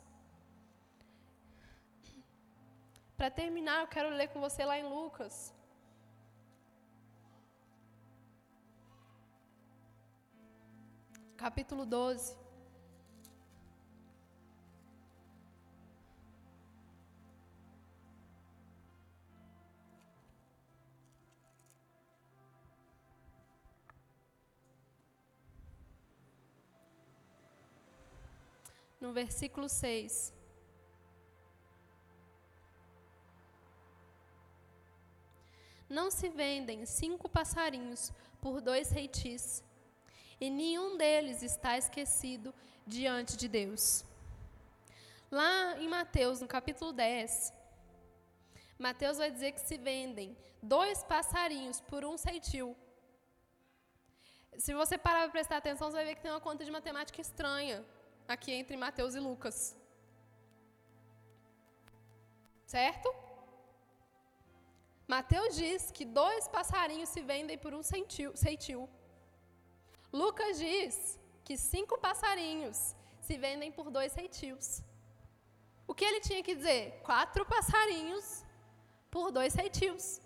Para 3.16 3.30
terminar, 3.30 3.80
eu 3.80 3.88
quero 3.88 4.10
ler 4.10 4.28
com 4.28 4.40
você 4.40 4.64
lá 4.64 4.78
em 4.78 4.86
Lucas 4.86 5.52
capítulo 11.42 11.84
12. 11.84 12.36
No 29.00 29.12
versículo 29.12 29.68
6. 29.68 30.32
Não 35.88 36.08
se 36.08 36.28
vendem 36.28 36.86
cinco 36.86 37.28
passarinhos 37.28 38.12
por 38.40 38.60
dois 38.60 38.92
reitis 38.92 39.64
e 40.44 40.50
nenhum 40.50 40.96
deles 40.96 41.40
está 41.40 41.72
esquecido 41.78 42.52
diante 42.84 43.36
de 43.36 43.46
Deus. 43.46 44.04
Lá 45.30 45.80
em 45.82 45.88
Mateus, 45.88 46.40
no 46.40 46.48
capítulo 46.48 46.92
10, 46.92 47.52
Mateus 48.76 49.18
vai 49.18 49.30
dizer 49.30 49.52
que 49.52 49.60
se 49.60 49.76
vendem 49.78 50.36
dois 50.60 51.04
passarinhos 51.04 51.80
por 51.90 52.04
um 52.04 52.16
ceitil. 52.18 52.76
Se 54.64 54.74
você 54.74 54.98
parar 54.98 55.22
para 55.22 55.36
prestar 55.36 55.58
atenção, 55.58 55.88
você 55.88 55.98
vai 55.98 56.06
ver 56.06 56.16
que 56.16 56.22
tem 56.22 56.32
uma 56.32 56.46
conta 56.48 56.64
de 56.64 56.72
matemática 56.72 57.20
estranha 57.20 57.84
aqui 58.26 58.50
entre 58.50 58.76
Mateus 58.76 59.14
e 59.14 59.20
Lucas. 59.20 59.76
Certo? 62.66 63.08
Mateus 65.06 65.54
diz 65.54 65.92
que 65.92 66.04
dois 66.04 66.48
passarinhos 66.48 67.10
se 67.10 67.22
vendem 67.22 67.56
por 67.56 67.72
um 67.74 67.82
ceitil. 67.92 68.88
Lucas 70.12 70.58
diz 70.58 71.18
que 71.44 71.56
cinco 71.56 71.98
passarinhos 71.98 72.94
se 73.20 73.36
vendem 73.36 73.72
por 73.72 73.90
dois 73.90 74.14
reitios. 74.14 74.82
O 75.86 75.94
que 75.94 76.04
ele 76.04 76.20
tinha 76.20 76.42
que 76.42 76.54
dizer? 76.54 77.00
Quatro 77.02 77.44
passarinhos 77.46 78.44
por 79.10 79.30
dois 79.30 79.54
reitios. 79.54 80.20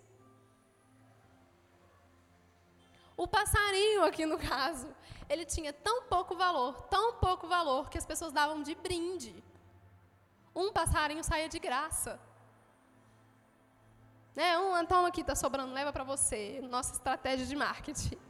O 3.15 3.27
passarinho, 3.27 4.03
aqui 4.03 4.25
no 4.25 4.37
caso, 4.37 4.87
ele 5.27 5.45
tinha 5.45 5.73
tão 5.73 6.03
pouco 6.03 6.35
valor, 6.35 6.81
tão 6.83 7.13
pouco 7.15 7.47
valor, 7.47 7.89
que 7.89 7.97
as 7.97 8.05
pessoas 8.05 8.31
davam 8.31 8.61
de 8.61 8.75
brinde. 8.75 9.43
Um 10.55 10.71
passarinho 10.71 11.23
saía 11.23 11.49
de 11.49 11.59
graça. 11.59 12.19
Né? 14.35 14.57
Um, 14.59 14.77
então 14.77 15.05
aqui 15.05 15.21
está 15.21 15.35
sobrando, 15.35 15.73
leva 15.73 15.91
para 15.91 16.03
você. 16.03 16.61
Nossa 16.61 16.93
estratégia 16.93 17.45
de 17.45 17.55
marketing. 17.55 18.26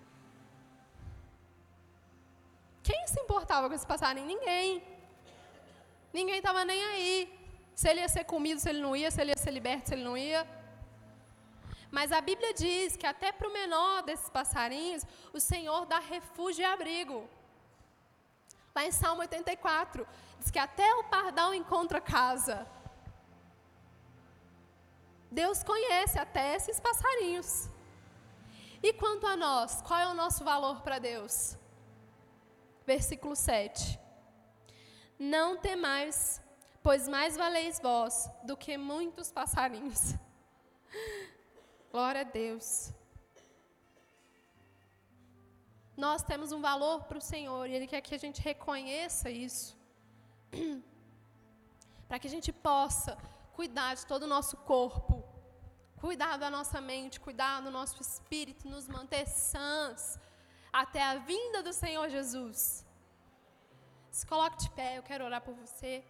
Quem 2.88 3.02
se 3.12 3.20
importava 3.24 3.68
com 3.68 3.76
esse 3.78 3.90
passarinho? 3.94 4.28
Ninguém. 4.34 4.70
Ninguém 6.18 6.38
estava 6.38 6.64
nem 6.72 6.82
aí. 6.92 7.16
Se 7.80 7.90
ele 7.90 8.02
ia 8.04 8.12
ser 8.16 8.24
comido, 8.34 8.60
se 8.62 8.70
ele 8.72 8.82
não 8.86 8.94
ia, 9.02 9.10
se 9.12 9.20
ele 9.22 9.32
ia 9.34 9.42
ser 9.46 9.52
liberto, 9.52 9.90
se 9.90 9.96
ele 9.96 10.06
não 10.10 10.18
ia. 10.30 10.42
Mas 11.98 12.12
a 12.12 12.22
Bíblia 12.30 12.54
diz 12.54 12.96
que 12.96 13.06
até 13.14 13.30
para 13.32 13.50
o 13.50 13.54
menor 13.60 14.04
desses 14.04 14.30
passarinhos, 14.30 15.04
o 15.34 15.40
Senhor 15.50 15.86
dá 15.86 16.00
refúgio 16.00 16.62
e 16.64 16.66
abrigo. 16.66 17.20
Lá 18.76 18.86
em 18.86 18.94
Salmo 19.02 19.22
84, 19.22 20.08
diz 20.40 20.50
que 20.50 20.60
até 20.68 20.90
o 20.96 21.04
pardal 21.16 21.54
encontra 21.54 22.00
casa. 22.00 22.58
Deus 25.30 25.62
conhece 25.62 26.18
até 26.18 26.56
esses 26.56 26.80
passarinhos. 26.80 27.70
E 28.82 28.94
quanto 28.94 29.28
a 29.28 29.36
nós, 29.36 29.82
qual 29.82 30.00
é 30.00 30.08
o 30.08 30.20
nosso 30.24 30.44
valor 30.52 30.82
para 30.82 31.00
Deus? 31.00 31.58
Versículo 32.88 33.36
7. 33.36 34.00
Não 35.20 35.58
temais, 35.58 36.42
pois 36.82 37.08
mais 37.08 37.36
valeis 37.36 37.80
vós 37.88 38.30
do 38.44 38.56
que 38.56 38.78
muitos 38.78 39.32
passarinhos. 39.32 40.16
Glória 41.92 42.22
a 42.22 42.24
Deus. 42.24 42.94
Nós 45.98 46.24
temos 46.24 46.52
um 46.52 46.62
valor 46.62 47.04
para 47.06 47.18
o 47.18 47.28
Senhor 47.34 47.68
e 47.68 47.74
Ele 47.74 47.88
quer 47.88 48.02
que 48.02 48.16
a 48.16 48.24
gente 48.26 48.40
reconheça 48.42 49.30
isso. 49.30 49.76
para 52.08 52.20
que 52.20 52.28
a 52.28 52.30
gente 52.30 52.54
possa 52.54 53.18
cuidar 53.52 53.96
de 53.96 54.06
todo 54.06 54.24
o 54.24 54.28
nosso 54.36 54.56
corpo, 54.74 55.24
cuidar 56.00 56.38
da 56.38 56.50
nossa 56.50 56.80
mente, 56.80 57.20
cuidar 57.20 57.60
do 57.62 57.72
nosso 57.72 58.02
espírito, 58.02 58.70
nos 58.70 58.88
manter 58.88 59.28
sãs, 59.28 60.18
até 60.82 61.02
a 61.02 61.16
vinda 61.16 61.64
do 61.64 61.74
Senhor 61.74 62.08
Jesus. 62.08 62.86
Se 64.12 64.26
coloque 64.32 64.58
de 64.64 64.70
pé, 64.72 64.98
eu 64.98 65.04
quero 65.10 65.26
orar 65.26 65.42
por 65.42 65.56
você. 65.56 66.04